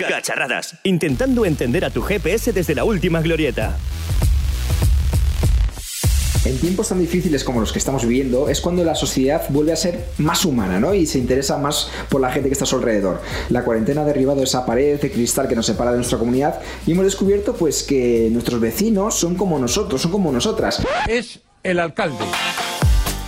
Cacharradas, 0.07 0.75
intentando 0.83 1.45
entender 1.45 1.85
a 1.85 1.89
tu 1.89 2.01
GPS 2.01 2.53
desde 2.53 2.75
la 2.75 2.83
última 2.83 3.21
glorieta. 3.21 3.77
En 6.43 6.57
tiempos 6.57 6.89
tan 6.89 6.99
difíciles 6.99 7.43
como 7.43 7.59
los 7.59 7.71
que 7.71 7.77
estamos 7.77 8.03
viviendo 8.03 8.49
es 8.49 8.61
cuando 8.61 8.83
la 8.83 8.95
sociedad 8.95 9.43
vuelve 9.49 9.73
a 9.73 9.75
ser 9.75 10.07
más 10.17 10.43
humana, 10.43 10.79
¿no? 10.79 10.95
Y 10.95 11.05
se 11.05 11.19
interesa 11.19 11.59
más 11.59 11.91
por 12.09 12.19
la 12.19 12.31
gente 12.31 12.49
que 12.49 12.53
está 12.53 12.63
a 12.63 12.67
su 12.67 12.77
alrededor. 12.77 13.21
La 13.49 13.63
cuarentena 13.63 14.01
ha 14.01 14.05
derribado 14.05 14.41
esa 14.41 14.65
pared 14.65 14.99
de 14.99 15.11
cristal 15.11 15.47
que 15.47 15.55
nos 15.55 15.67
separa 15.67 15.91
de 15.91 15.97
nuestra 15.97 16.17
comunidad 16.17 16.59
y 16.87 16.93
hemos 16.93 17.05
descubierto 17.05 17.53
pues 17.53 17.83
que 17.83 18.29
nuestros 18.31 18.59
vecinos 18.59 19.13
son 19.19 19.35
como 19.35 19.59
nosotros, 19.59 20.01
son 20.01 20.11
como 20.11 20.31
nosotras. 20.31 20.81
Es 21.07 21.41
el 21.61 21.79
alcalde. 21.79 22.25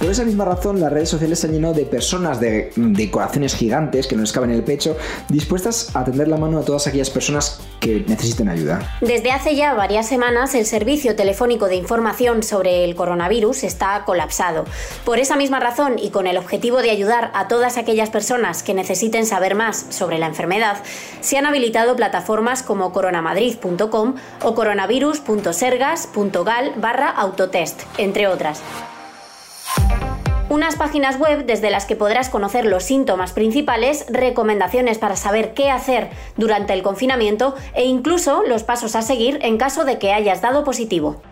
Por 0.04 0.12
esa 0.12 0.26
misma 0.26 0.44
razón, 0.44 0.82
las 0.82 0.92
redes 0.92 1.08
sociales 1.08 1.40
se 1.40 1.48
han 1.48 1.54
llenado 1.54 1.74
de 1.74 1.86
personas 1.86 2.42
de, 2.42 2.74
corazones 3.10 3.56
gigantes 3.56 4.06
que 4.06 4.18
no 4.18 4.24
les 4.24 4.34
caben 4.34 4.50
en 4.50 4.58
el 4.58 4.64
pecho, 4.66 4.98
dispuestas 5.30 5.96
a 5.96 6.04
tender 6.04 6.28
la 6.28 6.36
mano 6.36 6.60
a 6.60 6.66
todas 6.66 6.88
aquellas 6.88 7.10
personas 7.10 7.62
que 7.80 8.04
necesiten 8.06 8.50
ayuda. 8.50 8.98
Desde 9.00 9.32
hace 9.32 9.56
ya 9.56 9.74
varias 9.76 10.06
semanas, 10.06 10.56
el 10.56 10.66
servicio 10.66 11.16
telefónico 11.16 11.68
de 11.68 11.78
información 11.78 12.44
sobre 12.44 12.84
el 12.84 12.96
coronavirus 12.96 13.64
está 13.64 14.04
colapsado. 14.04 14.66
Por 15.06 15.20
esa 15.20 15.38
misma 15.38 15.62
razón 15.62 15.98
y 15.98 16.10
con 16.10 16.28
el 16.28 16.36
objetivo 16.36 16.82
de 16.82 16.90
ayudar 16.90 17.32
a 17.34 17.48
todas 17.48 17.78
aquellas 17.78 18.10
personas 18.10 18.62
que 18.62 18.74
necesiten 18.74 19.26
saber 19.26 19.56
más 19.56 19.86
sobre 19.88 20.20
la 20.20 20.28
enfermedad, 20.28 20.84
se 21.22 21.38
han 21.38 21.46
habilitado 21.46 21.96
plataformas 21.96 22.62
como 22.62 22.92
coronamadrid.com 22.92 24.16
o 24.42 24.54
coronavirus.sergas.gal 24.54 26.74
barra 26.76 27.10
autotest, 27.10 27.84
entre 27.98 28.28
otras 28.28 28.62
unas 30.54 30.76
páginas 30.76 31.20
web 31.20 31.48
desde 31.48 31.72
las 31.72 31.86
que 31.88 31.96
podrás 31.96 32.30
conocer 32.30 32.66
los 32.66 32.84
síntomas 32.84 33.34
principales, 33.34 34.06
recomendaciones 34.08 35.00
para 35.00 35.16
saber 35.16 35.56
qué 35.56 35.72
hacer 35.72 36.12
durante 36.38 36.74
el 36.74 36.84
confinamiento 36.84 37.56
e 37.74 37.86
incluso 37.86 38.44
los 38.48 38.64
pasos 38.64 38.96
a 38.96 39.02
seguir 39.02 39.40
en 39.42 39.58
caso 39.58 39.84
de 39.84 39.98
que 39.98 40.14
hayas 40.14 40.44
dado 40.44 40.64
positivo. 40.64 41.24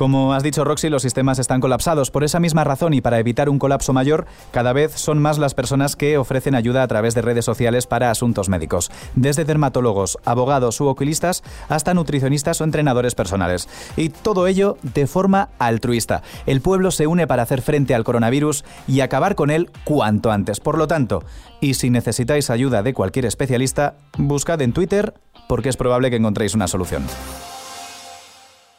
Como 0.00 0.32
has 0.32 0.42
dicho 0.42 0.64
Roxy, 0.64 0.88
los 0.88 1.02
sistemas 1.02 1.38
están 1.38 1.60
colapsados. 1.60 2.10
Por 2.10 2.24
esa 2.24 2.40
misma 2.40 2.64
razón 2.64 2.94
y 2.94 3.02
para 3.02 3.18
evitar 3.18 3.50
un 3.50 3.58
colapso 3.58 3.92
mayor, 3.92 4.24
cada 4.50 4.72
vez 4.72 4.92
son 4.92 5.18
más 5.18 5.36
las 5.36 5.52
personas 5.52 5.94
que 5.94 6.16
ofrecen 6.16 6.54
ayuda 6.54 6.82
a 6.82 6.88
través 6.88 7.14
de 7.14 7.20
redes 7.20 7.44
sociales 7.44 7.86
para 7.86 8.10
asuntos 8.10 8.48
médicos, 8.48 8.90
desde 9.14 9.44
dermatólogos, 9.44 10.16
abogados 10.24 10.80
u 10.80 10.86
oculistas 10.86 11.42
hasta 11.68 11.92
nutricionistas 11.92 12.62
o 12.62 12.64
entrenadores 12.64 13.14
personales. 13.14 13.68
Y 13.94 14.08
todo 14.08 14.46
ello 14.46 14.78
de 14.82 15.06
forma 15.06 15.50
altruista. 15.58 16.22
El 16.46 16.62
pueblo 16.62 16.92
se 16.92 17.06
une 17.06 17.26
para 17.26 17.42
hacer 17.42 17.60
frente 17.60 17.94
al 17.94 18.04
coronavirus 18.04 18.64
y 18.88 19.00
acabar 19.00 19.34
con 19.34 19.50
él 19.50 19.70
cuanto 19.84 20.32
antes. 20.32 20.60
Por 20.60 20.78
lo 20.78 20.88
tanto, 20.88 21.24
y 21.60 21.74
si 21.74 21.90
necesitáis 21.90 22.48
ayuda 22.48 22.82
de 22.82 22.94
cualquier 22.94 23.26
especialista, 23.26 23.96
buscad 24.16 24.62
en 24.62 24.72
Twitter 24.72 25.12
porque 25.46 25.68
es 25.68 25.76
probable 25.76 26.08
que 26.08 26.16
encontréis 26.16 26.54
una 26.54 26.68
solución. 26.68 27.02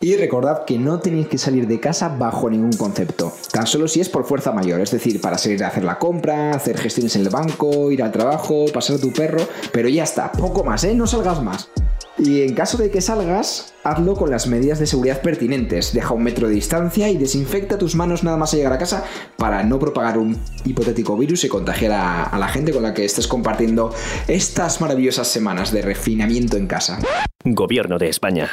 Y 0.04 0.16
recordad 0.16 0.66
que 0.66 0.80
no 0.80 1.00
tenéis 1.00 1.28
que 1.28 1.38
salir 1.38 1.68
de 1.68 1.80
casa 1.80 2.10
bajo 2.10 2.50
ningún 2.50 2.74
concepto, 2.74 3.32
tan 3.52 3.68
solo 3.68 3.88
si 3.88 4.02
es 4.02 4.10
por 4.10 4.26
fuerza 4.26 4.52
mayor, 4.52 4.82
es 4.82 4.90
decir, 4.90 5.22
para 5.22 5.38
salir 5.38 5.64
a 5.64 5.68
hacer 5.68 5.84
la 5.84 6.00
compra, 6.00 6.56
hacer 6.56 6.76
gestiones 6.80 7.16
en 7.16 7.22
el 7.22 7.30
banco, 7.30 7.92
ir 7.92 8.02
al 8.02 8.12
trabajo, 8.12 8.66
pasar 8.74 8.96
a 8.96 9.00
tu 9.00 9.14
perro, 9.14 9.48
pero 9.72 9.90
ya 9.90 10.04
está, 10.04 10.32
poco 10.32 10.64
más, 10.64 10.84
¿eh? 10.86 10.96
No 10.96 11.06
salgas 11.06 11.44
más. 11.44 11.70
Y 12.18 12.42
en 12.42 12.56
caso 12.56 12.80
de 12.80 12.90
que 12.90 13.00
salgas, 13.00 13.76
hazlo 13.84 14.16
con 14.16 14.32
las 14.32 14.48
medidas 14.48 14.80
de 14.80 14.88
seguridad 14.88 15.22
pertinentes. 15.22 15.94
Deja 15.94 16.16
un 16.16 16.24
metro 16.24 16.48
de 16.48 16.56
distancia 16.56 17.08
y 17.10 17.18
desinfecta 17.18 17.78
tus 17.78 17.94
manos 17.94 18.24
nada 18.24 18.38
más 18.38 18.54
llegar 18.54 18.74
a 18.74 18.80
casa 18.80 19.04
para 19.38 19.64
no 19.64 19.78
propagar 19.78 20.18
un 20.18 20.36
hipotético 20.66 21.16
virus 21.16 21.44
y 21.44 21.48
contagiar 21.48 21.92
a, 21.92 22.24
a 22.24 22.40
la 22.40 22.48
gente 22.48 22.74
con 22.74 22.82
la 22.82 22.96
que 22.96 23.06
estés 23.06 23.28
compartiendo 23.28 23.94
estas 24.28 24.82
maravillosas 24.82 25.28
semanas 25.28 25.72
de 25.72 25.84
refinamiento 25.84 26.58
en 26.58 26.66
casa. 26.66 27.00
Gobierno 27.44 28.00
de 28.00 28.10
España. 28.10 28.50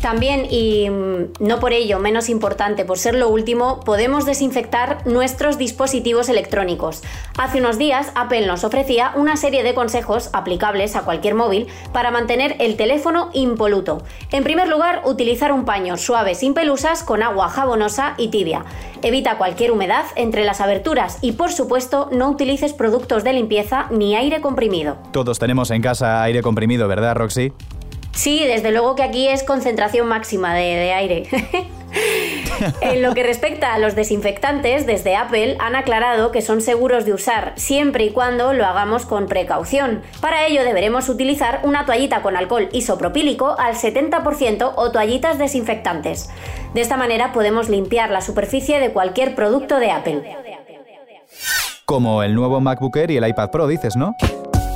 También, 0.00 0.46
y 0.50 0.88
mm, 0.88 1.32
no 1.40 1.60
por 1.60 1.72
ello 1.72 1.98
menos 1.98 2.30
importante, 2.30 2.84
por 2.84 2.98
ser 2.98 3.14
lo 3.14 3.28
último, 3.28 3.80
podemos 3.80 4.24
desinfectar 4.24 5.06
nuestros 5.06 5.58
dispositivos 5.58 6.28
electrónicos. 6.30 7.02
Hace 7.36 7.58
unos 7.58 7.76
días 7.76 8.10
Apple 8.14 8.46
nos 8.46 8.64
ofrecía 8.64 9.12
una 9.14 9.36
serie 9.36 9.62
de 9.62 9.74
consejos 9.74 10.30
aplicables 10.32 10.96
a 10.96 11.02
cualquier 11.02 11.34
móvil 11.34 11.66
para 11.92 12.10
mantener 12.10 12.56
el 12.60 12.76
teléfono 12.76 13.28
impoluto. 13.34 14.02
En 14.32 14.42
primer 14.42 14.68
lugar, 14.68 15.02
utilizar 15.04 15.52
un 15.52 15.66
paño 15.66 15.98
suave 15.98 16.34
sin 16.34 16.54
pelusas 16.54 17.02
con 17.02 17.22
agua 17.22 17.50
jabonosa 17.50 18.14
y 18.16 18.28
tibia. 18.28 18.64
Evita 19.02 19.36
cualquier 19.36 19.70
humedad 19.70 20.04
entre 20.16 20.44
las 20.44 20.60
aberturas 20.62 21.18
y 21.20 21.32
por 21.32 21.52
supuesto 21.52 22.08
no 22.10 22.30
utilices 22.30 22.72
productos 22.72 23.22
de 23.22 23.34
limpieza 23.34 23.86
ni 23.90 24.16
aire 24.16 24.40
comprimido. 24.40 24.96
Todos 25.12 25.38
tenemos 25.38 25.70
en 25.70 25.82
casa 25.82 26.22
aire 26.22 26.42
comprimido, 26.42 26.88
¿verdad, 26.88 27.16
Roxy? 27.16 27.52
Sí, 28.12 28.44
desde 28.46 28.72
luego 28.72 28.94
que 28.96 29.02
aquí 29.02 29.28
es 29.28 29.42
concentración 29.42 30.06
máxima 30.08 30.54
de, 30.54 30.62
de 30.62 30.92
aire. 30.92 31.28
en 32.80 33.02
lo 33.02 33.14
que 33.14 33.22
respecta 33.22 33.74
a 33.74 33.78
los 33.78 33.94
desinfectantes, 33.94 34.86
desde 34.86 35.16
Apple 35.16 35.56
han 35.58 35.76
aclarado 35.76 36.30
que 36.30 36.42
son 36.42 36.60
seguros 36.60 37.04
de 37.04 37.14
usar 37.14 37.52
siempre 37.56 38.04
y 38.04 38.10
cuando 38.10 38.52
lo 38.52 38.66
hagamos 38.66 39.06
con 39.06 39.26
precaución. 39.26 40.02
Para 40.20 40.46
ello 40.46 40.62
deberemos 40.64 41.08
utilizar 41.08 41.60
una 41.64 41.86
toallita 41.86 42.22
con 42.22 42.36
alcohol 42.36 42.68
isopropílico 42.72 43.56
al 43.58 43.74
70% 43.74 44.72
o 44.76 44.90
toallitas 44.90 45.38
desinfectantes. 45.38 46.30
De 46.74 46.80
esta 46.80 46.96
manera 46.96 47.32
podemos 47.32 47.68
limpiar 47.68 48.10
la 48.10 48.20
superficie 48.20 48.80
de 48.80 48.92
cualquier 48.92 49.34
producto 49.34 49.78
de 49.78 49.90
Apple. 49.90 50.36
Como 51.84 52.22
el 52.22 52.34
nuevo 52.34 52.60
MacBook 52.60 52.96
Air 52.96 53.10
y 53.10 53.16
el 53.16 53.26
iPad 53.26 53.50
Pro, 53.50 53.66
dices, 53.66 53.96
¿no? 53.96 54.14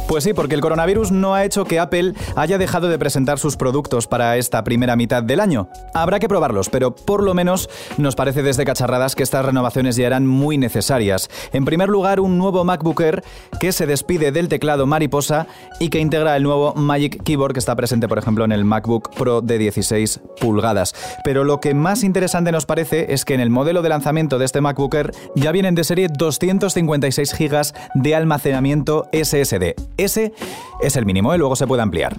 Pues 0.07 0.25
sí, 0.25 0.35
porque 0.35 0.55
el 0.55 0.61
coronavirus 0.61 1.13
no 1.13 1.35
ha 1.35 1.45
hecho 1.45 1.65
que 1.65 1.81
Apple 1.81 2.13
haya 2.37 2.59
dejado 2.59 2.89
de 2.89 2.99
presentar 2.99 3.39
sus 3.39 3.57
productos 3.57 4.07
para 4.07 4.37
esta 4.37 4.63
primera 4.63 4.97
mitad 4.97 5.23
del 5.23 5.41
año. 5.41 5.69
Habrá 5.95 6.21
que 6.21 6.29
probarlos, 6.29 6.69
pero 6.69 6.95
por 6.95 7.23
lo 7.23 7.33
menos 7.33 7.71
nos 7.97 8.15
parece 8.15 8.43
desde 8.43 8.65
cacharradas 8.65 9.15
que 9.15 9.23
estas 9.23 9.45
renovaciones 9.45 9.97
ya 9.97 10.07
eran 10.07 10.27
muy 10.27 10.59
necesarias. 10.59 11.31
En 11.53 11.65
primer 11.65 11.89
lugar, 11.89 12.21
un 12.21 12.37
nuevo 12.37 12.65
MacBook 12.65 13.01
Air 13.01 13.25
que 13.59 13.73
se 13.73 13.87
despide 13.87 14.31
del 14.31 14.49
teclado 14.49 14.87
mariposa 14.87 15.47
y 15.81 15.89
que 15.89 16.01
integra 16.01 16.37
el 16.37 16.43
nuevo 16.43 16.75
Magic 16.75 17.23
Keyboard 17.23 17.55
que 17.55 17.61
está 17.61 17.75
presente, 17.75 18.07
por 18.07 18.19
ejemplo, 18.19 18.45
en 18.45 18.53
el 18.53 18.65
MacBook 18.65 19.11
Pro 19.17 19.41
de 19.41 19.59
16 19.59 20.21
pulgadas. 20.39 20.95
Pero 21.25 21.45
lo 21.45 21.61
que 21.61 21.73
más 21.73 22.05
interesante 22.05 22.53
nos 22.53 22.67
parece 22.67 23.13
es 23.15 23.25
que 23.25 23.35
en 23.35 23.41
el 23.41 23.51
modelo 23.51 23.81
de 23.81 23.89
lanzamiento 23.89 24.39
de 24.39 24.45
este 24.45 24.61
MacBook 24.61 24.95
Air 24.95 25.13
ya 25.35 25.51
vienen 25.51 25.75
de 25.75 25.85
serie 25.85 26.09
256 26.09 27.35
GB 27.39 27.73
de 27.95 28.15
almacenamiento 28.15 29.09
SSD. 29.13 29.75
Ese 29.97 30.33
es 30.81 30.97
el 30.97 31.07
mínimo 31.07 31.35
y 31.35 31.39
luego 31.39 31.57
se 31.57 31.67
puede 31.67 31.83
ampliar. 31.83 32.17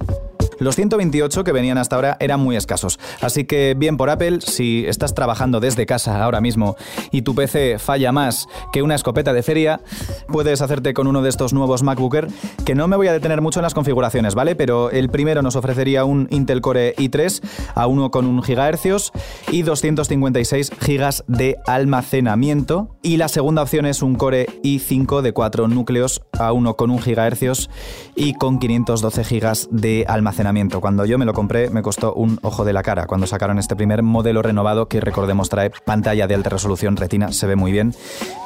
Los 0.57 0.75
128 0.75 1.43
que 1.43 1.51
venían 1.51 1.77
hasta 1.77 1.97
ahora 1.97 2.15
eran 2.21 2.39
muy 2.39 2.55
escasos, 2.55 2.97
así 3.19 3.43
que 3.43 3.75
bien 3.77 3.97
por 3.97 4.09
Apple, 4.09 4.39
si 4.39 4.85
estás 4.87 5.13
trabajando 5.13 5.59
desde 5.59 5.85
casa 5.85 6.23
ahora 6.23 6.39
mismo 6.39 6.77
y 7.11 7.23
tu 7.23 7.35
PC 7.35 7.77
falla 7.77 8.13
más 8.13 8.47
que 8.71 8.81
una 8.81 8.95
escopeta 8.95 9.33
de 9.33 9.43
feria, 9.43 9.81
puedes 10.29 10.61
hacerte 10.61 10.93
con 10.93 11.07
uno 11.07 11.21
de 11.21 11.27
estos 11.27 11.51
nuevos 11.51 11.83
MacBooker, 11.83 12.29
que 12.63 12.73
no 12.73 12.87
me 12.87 12.95
voy 12.95 13.09
a 13.09 13.11
detener 13.11 13.41
mucho 13.41 13.59
en 13.59 13.63
las 13.63 13.73
configuraciones, 13.73 14.33
¿vale? 14.33 14.55
Pero 14.55 14.91
el 14.91 15.09
primero 15.09 15.41
nos 15.41 15.57
ofrecería 15.57 16.05
un 16.05 16.29
Intel 16.31 16.61
Core 16.61 16.95
i3 16.95 17.43
a 17.75 17.87
1,1 17.87 18.41
GHz 18.41 19.11
y 19.51 19.63
256 19.63 20.71
GB 20.79 21.23
de 21.27 21.57
almacenamiento, 21.67 22.95
y 23.01 23.17
la 23.17 23.27
segunda 23.27 23.61
opción 23.61 23.85
es 23.85 24.01
un 24.01 24.15
Core 24.15 24.47
i5 24.63 25.21
de 25.21 25.33
4 25.33 25.67
núcleos 25.67 26.21
a 26.39 26.51
1,1 26.51 26.99
GHz 26.99 27.69
y 28.15 28.33
con 28.33 28.59
512 28.59 29.23
GB 29.23 29.67
de 29.71 30.05
almacenamiento. 30.07 30.81
Cuando 30.81 31.05
yo 31.05 31.17
me 31.17 31.25
lo 31.25 31.33
compré 31.33 31.69
me 31.69 31.81
costó 31.81 32.13
un 32.13 32.39
ojo 32.41 32.65
de 32.65 32.73
la 32.73 32.83
cara 32.83 33.05
cuando 33.07 33.27
sacaron 33.27 33.59
este 33.59 33.75
primer 33.75 34.03
modelo 34.03 34.41
renovado 34.41 34.87
que 34.87 35.01
recordemos 35.01 35.49
trae 35.49 35.71
pantalla 35.85 36.27
de 36.27 36.35
alta 36.35 36.49
resolución 36.49 36.95
retina, 36.95 37.31
se 37.31 37.47
ve 37.47 37.55
muy 37.55 37.71
bien. 37.71 37.93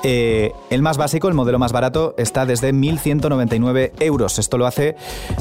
Eh, 0.04 0.52
el 0.70 0.82
más 0.82 0.98
básico, 0.98 1.28
el 1.28 1.34
modelo 1.34 1.60
más 1.60 1.72
barato, 1.72 2.16
está 2.18 2.46
desde 2.46 2.74
1.199 2.74 3.92
euros. 4.00 4.40
Esto 4.40 4.58
lo 4.58 4.66
hace 4.66 4.96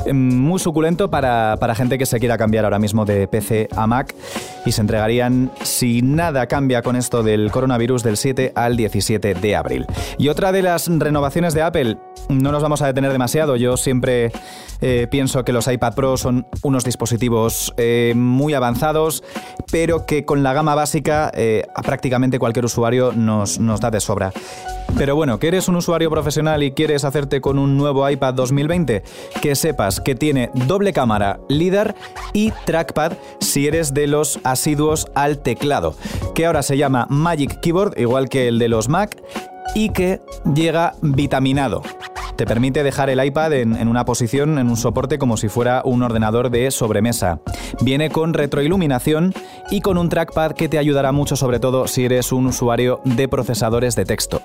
mm, 0.07 0.37
muy 0.37 0.59
suculento 0.59 1.11
para, 1.11 1.57
para 1.59 1.75
gente 1.75 1.99
que 1.99 2.07
se 2.07 2.19
quiera 2.19 2.39
cambiar 2.39 2.65
ahora 2.65 2.79
mismo 2.79 3.05
de 3.05 3.29
PC 3.29 3.69
a 3.77 3.87
Mac 3.87 4.15
y 4.65 4.73
se 4.73 4.81
entregarían, 4.81 5.51
si 5.63 6.03
nada 6.03 6.47
cambia 6.47 6.83
con 6.83 6.97
esto 6.97 7.23
del 7.23 7.51
coronavirus, 7.51 8.03
del 8.03 8.17
7 8.17 8.53
al 8.55 8.77
17 8.77 9.35
de 9.35 9.57
abril. 9.57 9.87
Y 10.19 10.29
otra 10.29 10.53
de 10.53 10.63
las 10.63 10.89
renovaciones 10.89 11.55
de 11.55 11.63
Apple, 11.63 11.99
no 12.39 12.53
nos 12.53 12.63
vamos 12.63 12.83
a 12.83 12.87
detener 12.87 13.13
demasiado, 13.13 13.57
yo 13.57 13.77
siempre 13.77 14.33
eh, 14.81 15.07
pienso 15.11 15.45
que 15.45 15.53
los 15.53 15.67
iPad 15.67 15.95
Pro 15.95 16.17
son 16.17 16.47
unos 16.63 16.85
dispositivos 16.85 17.75
eh, 17.77 18.13
muy 18.17 18.55
avanzados, 18.55 19.23
pero 19.71 20.07
que 20.07 20.25
con 20.25 20.43
la 20.43 20.53
gama 20.53 20.75
básica 20.75 21.31
eh, 21.35 21.65
a 21.75 21.83
prácticamente 21.83 22.39
cualquier 22.39 22.65
usuario 22.65 23.13
nos, 23.13 23.59
nos 23.59 23.81
da 23.81 23.91
de 23.91 24.01
sobra. 24.01 24.33
Pero 24.97 25.15
bueno, 25.15 25.39
que 25.39 25.49
eres 25.49 25.69
un 25.69 25.77
usuario 25.77 26.11
profesional 26.11 26.63
y 26.63 26.73
quieres 26.73 27.05
hacerte 27.05 27.41
con 27.41 27.59
un 27.59 27.77
nuevo 27.77 28.09
iPad 28.09 28.35
2020, 28.35 29.03
que 29.43 29.55
sepas 29.55 30.01
que 30.01 30.15
tiene 30.15 30.51
doble 30.55 30.93
cámara, 30.93 31.41
LIDAR 31.49 31.95
y 32.33 32.53
trackpad 32.65 33.13
si 33.41 33.67
eres 33.67 33.93
de 33.93 34.07
los 34.07 34.41
asiduos 34.45 35.09
al 35.15 35.39
teclado, 35.39 35.95
que 36.35 36.47
ahora 36.47 36.63
se 36.63 36.77
llama 36.77 37.07
Magic 37.11 37.61
Keyboard, 37.61 37.99
igual 37.99 38.29
que 38.29 38.49
el 38.49 38.59
de 38.59 38.69
los 38.69 38.89
Mac, 38.89 39.17
y 39.75 39.91
que 39.91 40.21
llega 40.55 40.95
vitaminado. 41.03 41.83
Te 42.39 42.47
permite 42.47 42.85
dejar 42.85 43.11
el 43.11 43.25
iPad 43.25 43.53
en, 43.55 43.89
una 43.89 44.05
posición, 44.05 44.61
en 44.61 44.69
un 44.69 44.77
soporte 44.77 45.19
como 45.19 45.37
si 45.37 45.49
fuera 45.49 45.83
un 45.85 46.05
ordenador 46.05 46.51
de 46.51 46.71
sobremesa. 46.71 47.41
Viene 47.81 48.11
con 48.11 48.33
retroiluminación 48.33 49.35
y 49.73 49.81
con 49.81 49.99
un 49.99 50.09
trackpad 50.09 50.53
que 50.53 50.69
te 50.69 50.79
ayudará 50.79 51.11
mucho, 51.11 51.35
sobre 51.35 51.59
todo 51.59 51.89
si 51.89 52.05
eres 52.05 52.31
un 52.31 52.47
usuario 52.47 53.01
de 53.03 53.27
procesadores 53.27 53.97
de 53.97 54.05
texto. 54.05 54.41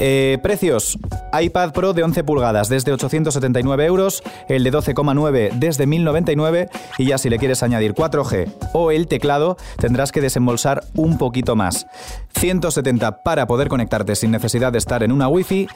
Eh, 0.00 0.38
precios: 0.42 0.98
iPad 1.38 1.72
Pro 1.72 1.92
de 1.92 2.02
11 2.02 2.24
pulgadas 2.24 2.70
desde 2.70 2.92
879 2.92 3.84
euros, 3.84 4.22
el 4.48 4.64
de 4.64 4.72
12,9 4.72 5.50
desde 5.52 5.86
1099 5.86 6.70
y 6.96 7.04
ya 7.08 7.18
si 7.18 7.28
le 7.28 7.36
quieres 7.36 7.62
añadir 7.62 7.92
4G 7.92 8.50
o 8.72 8.90
el 8.90 9.06
teclado 9.06 9.58
tendrás 9.76 10.12
que 10.12 10.22
desembolsar 10.22 10.82
un 10.94 11.18
poquito 11.18 11.56
más. 11.56 11.86
170 12.38 13.22
para 13.22 13.46
poder 13.46 13.68
conectarte 13.68 14.16
sin 14.16 14.30
necesidad 14.30 14.47
de 14.48 14.78
estar 14.78 15.02
en 15.02 15.12
una 15.12 15.28
Wi-Fi 15.28 15.68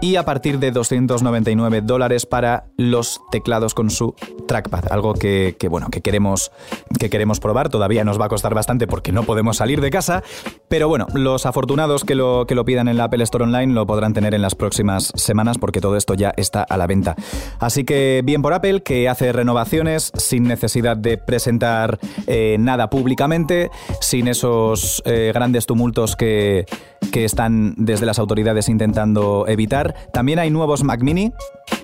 y 0.00 0.14
a 0.14 0.24
partir 0.24 0.60
de 0.60 0.70
299 0.70 1.80
dólares 1.80 2.24
para 2.24 2.66
los 2.76 3.20
teclados 3.32 3.74
con 3.74 3.90
su 3.90 4.14
trackpad, 4.46 4.92
algo 4.92 5.14
que, 5.14 5.56
bueno, 5.68 5.88
que 5.90 6.02
queremos, 6.02 6.52
que 7.00 7.10
queremos 7.10 7.40
probar, 7.40 7.68
todavía 7.68 8.04
nos 8.04 8.20
va 8.20 8.26
a 8.26 8.28
costar 8.28 8.54
bastante 8.54 8.86
porque 8.86 9.10
no 9.10 9.24
podemos 9.24 9.56
salir 9.56 9.80
de 9.80 9.90
casa, 9.90 10.22
pero 10.68 10.88
bueno, 10.88 11.08
los 11.14 11.46
afortunados 11.46 12.04
que 12.04 12.14
lo, 12.14 12.46
que 12.46 12.54
lo 12.54 12.64
pidan 12.64 12.86
en 12.86 12.96
la 12.96 13.04
Apple 13.04 13.24
Store 13.24 13.44
Online 13.44 13.74
lo 13.74 13.86
podrán 13.86 14.14
tener 14.14 14.34
en 14.34 14.42
las 14.42 14.54
próximas 14.54 15.12
semanas 15.16 15.58
porque 15.58 15.80
todo 15.80 15.96
esto 15.96 16.14
ya 16.14 16.32
está 16.36 16.62
a 16.62 16.76
la 16.76 16.86
venta. 16.86 17.16
Así 17.58 17.84
que 17.84 18.22
bien 18.24 18.40
por 18.40 18.52
Apple, 18.52 18.84
que 18.84 19.08
hace 19.08 19.32
renovaciones 19.32 20.12
sin 20.16 20.44
necesidad 20.44 20.96
de 20.96 21.18
presentar 21.18 21.98
eh, 22.28 22.56
nada 22.60 22.88
públicamente, 22.88 23.70
sin 24.00 24.28
esos 24.28 25.02
eh, 25.06 25.32
grandes 25.34 25.66
tumultos 25.66 26.14
que, 26.14 26.66
que 27.12 27.24
están 27.24 27.74
desde 27.76 28.06
las 28.06 28.18
autoridades 28.18 28.68
intentando 28.68 29.46
evitar. 29.46 29.94
También 30.12 30.40
hay 30.40 30.50
nuevos 30.50 30.82
Mac 30.82 31.00
Mini 31.02 31.32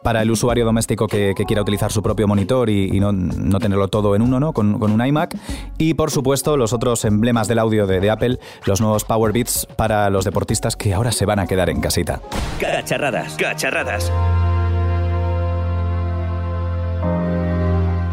para 0.03 0.23
el 0.23 0.31
usuario 0.31 0.65
doméstico 0.65 1.07
que, 1.07 1.35
quiera 1.47 1.63
utilizar 1.63 1.93
su 1.93 2.03
propio 2.03 2.27
monitor 2.27 2.69
y, 2.69 2.99
no, 2.99 3.13
tenerlo 3.61 3.87
todo 3.89 4.17
en 4.17 4.23
uno, 4.23 4.41
¿no? 4.41 4.53
Con, 4.53 4.83
un 4.83 5.07
iMac. 5.07 5.37
Y 5.79 5.95
por 5.95 6.11
supuesto, 6.11 6.57
los 6.57 6.73
otros 6.73 7.05
emblemas 7.05 7.47
del 7.47 7.61
audio 7.61 7.87
de, 7.87 8.01
de 8.01 8.11
Apple, 8.11 8.39
los 8.67 8.81
nuevos 8.81 9.05
Power 9.05 9.33
Beats 9.33 9.67
para 9.77 10.11
los 10.11 10.25
deportistas 10.25 10.75
que 10.75 10.95
ahora 10.95 11.13
se 11.13 11.27
van 11.27 11.39
a 11.39 11.47
quedar 11.47 11.71
en 11.71 11.81
casita. 11.81 12.21
Cacharradas, 12.59 13.37
cacharradas. 13.37 14.11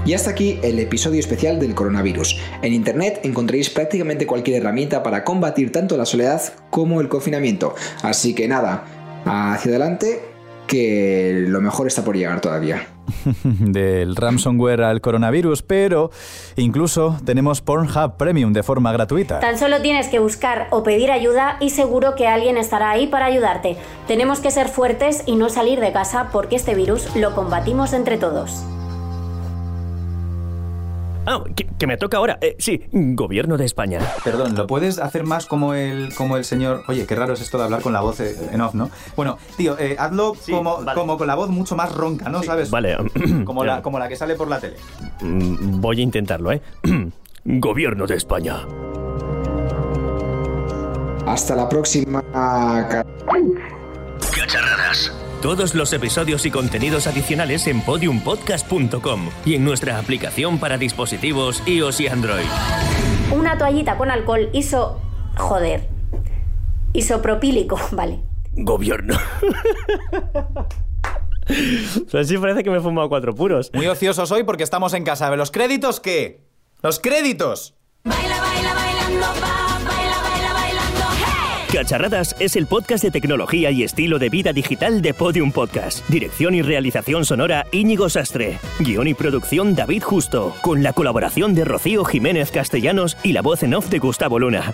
Y 0.05 0.13
hasta 0.13 0.29
aquí 0.29 0.59
el 0.61 0.77
episodio 0.77 1.19
especial 1.19 1.59
del 1.59 1.73
coronavirus. 1.73 2.37
En 2.61 2.73
Internet 2.73 3.21
encontraréis 3.23 3.71
prácticamente 3.71 4.27
cualquier 4.27 4.61
herramienta 4.61 5.01
para 5.01 5.23
combatir 5.23 5.71
tanto 5.71 5.97
la 5.97 6.05
soledad 6.05 6.41
como 6.69 7.01
el 7.01 7.09
confinamiento. 7.09 7.73
Así 8.03 8.35
que 8.35 8.47
nada, 8.47 8.85
hacia 9.25 9.71
adelante, 9.71 10.21
que 10.67 11.45
lo 11.47 11.59
mejor 11.59 11.87
está 11.87 12.03
por 12.03 12.15
llegar 12.15 12.39
todavía. 12.39 12.87
Del 13.43 14.15
ransomware 14.15 14.83
al 14.83 15.01
coronavirus, 15.01 15.63
pero 15.63 16.11
incluso 16.55 17.17
tenemos 17.25 17.61
Pornhub 17.61 18.17
Premium 18.17 18.53
de 18.53 18.61
forma 18.61 18.91
gratuita. 18.91 19.39
Tan 19.39 19.57
solo 19.57 19.81
tienes 19.81 20.07
que 20.07 20.19
buscar 20.19 20.67
o 20.69 20.83
pedir 20.83 21.09
ayuda 21.09 21.57
y 21.59 21.71
seguro 21.71 22.15
que 22.15 22.27
alguien 22.27 22.57
estará 22.57 22.91
ahí 22.91 23.07
para 23.07 23.25
ayudarte. 23.25 23.77
Tenemos 24.07 24.39
que 24.39 24.51
ser 24.51 24.67
fuertes 24.67 25.23
y 25.25 25.35
no 25.35 25.49
salir 25.49 25.79
de 25.79 25.91
casa 25.91 26.29
porque 26.31 26.55
este 26.55 26.75
virus 26.75 27.15
lo 27.15 27.33
combatimos 27.33 27.93
entre 27.93 28.17
todos. 28.17 28.63
Ah, 31.25 31.43
que, 31.55 31.65
que 31.77 31.87
me 31.87 31.97
toca 31.97 32.17
ahora. 32.17 32.37
Eh, 32.41 32.55
sí, 32.59 32.81
Gobierno 32.91 33.57
de 33.57 33.65
España. 33.65 33.99
Perdón, 34.23 34.55
¿lo 34.55 34.67
puedes 34.67 34.99
hacer 34.99 35.23
más 35.23 35.45
como 35.45 35.73
el, 35.73 36.13
como 36.15 36.37
el 36.37 36.45
señor? 36.45 36.83
Oye, 36.87 37.05
qué 37.05 37.15
raro 37.15 37.33
es 37.33 37.41
esto 37.41 37.57
de 37.57 37.63
hablar 37.65 37.81
con 37.81 37.93
la 37.93 38.01
voz 38.01 38.19
en 38.19 38.61
off, 38.61 38.73
¿no? 38.75 38.89
Bueno, 39.15 39.37
tío, 39.57 39.77
eh, 39.79 39.95
hazlo 39.97 40.33
como, 40.49 40.83
vale. 40.83 40.99
como 40.99 41.17
con 41.17 41.27
la 41.27 41.35
voz 41.35 41.49
mucho 41.49 41.75
más 41.75 41.93
ronca, 41.93 42.29
¿no? 42.29 42.43
¿Sabes? 42.43 42.69
Vale. 42.69 42.97
Como 43.45 43.63
la, 43.63 43.81
como 43.81 43.99
la 43.99 44.07
que 44.07 44.15
sale 44.15 44.35
por 44.35 44.47
la 44.47 44.59
tele. 44.59 44.75
Mm, 45.21 45.79
Voy 45.81 45.99
a 45.99 46.03
intentarlo, 46.03 46.51
¿eh? 46.51 46.61
Gobierno 47.45 48.05
de 48.07 48.15
España. 48.15 48.57
Hasta 51.25 51.55
la 51.55 51.67
próxima. 51.69 52.21
ca- 52.31 53.05
Cacharradas. 54.35 54.84
Todos 55.45 55.75
los 55.75 55.93
episodios 55.93 56.43
y 56.47 56.49
contenidos 56.49 57.05
adicionales 57.05 57.67
en 57.67 57.79
podiumpodcast.com 57.81 59.29
y 59.45 59.53
en 59.53 59.63
nuestra 59.63 59.99
aplicación 59.99 60.57
para 60.57 60.79
dispositivos 60.79 61.61
iOS 61.67 61.99
y 61.99 62.07
Android. 62.07 62.47
Una 63.31 63.55
toallita 63.55 63.95
con 63.95 64.09
alcohol 64.09 64.49
iso... 64.53 64.99
Joder. 65.37 65.87
Isopropílico, 66.93 67.79
vale. 67.91 68.21
Gobierno. 68.53 69.15
Pues 72.09 72.27
sí 72.27 72.39
parece 72.39 72.63
que 72.63 72.71
me 72.71 72.77
he 72.77 72.81
fumado 72.81 73.07
cuatro 73.07 73.35
puros. 73.35 73.69
Muy 73.71 73.85
ociosos 73.85 74.31
hoy 74.31 74.41
porque 74.41 74.63
estamos 74.63 74.95
en 74.95 75.03
casa. 75.03 75.29
¿Los 75.35 75.51
créditos 75.51 75.99
qué? 75.99 76.41
¡Los 76.81 76.99
créditos! 76.99 77.75
Cacharradas 81.75 82.37
es 82.39 82.55
el 82.55 82.67
podcast 82.67 83.03
de 83.03 83.11
tecnología 83.11 83.69
y 83.69 83.83
estilo 83.83 84.17
de 84.17 84.29
vida 84.29 84.53
digital 84.53 85.01
de 85.01 85.13
Podium 85.13 85.51
Podcast. 85.51 86.07
Dirección 86.07 86.55
y 86.55 86.61
realización 86.61 87.25
sonora 87.25 87.67
Íñigo 87.73 88.07
Sastre. 88.07 88.59
Guión 88.79 89.07
y 89.09 89.13
producción 89.13 89.75
David 89.75 90.01
Justo. 90.01 90.55
Con 90.61 90.83
la 90.83 90.93
colaboración 90.93 91.53
de 91.53 91.65
Rocío 91.65 92.05
Jiménez 92.05 92.49
Castellanos 92.49 93.17
y 93.23 93.33
la 93.33 93.41
voz 93.41 93.61
en 93.63 93.73
off 93.73 93.89
de 93.89 93.99
Gustavo 93.99 94.39
Luna. 94.39 94.73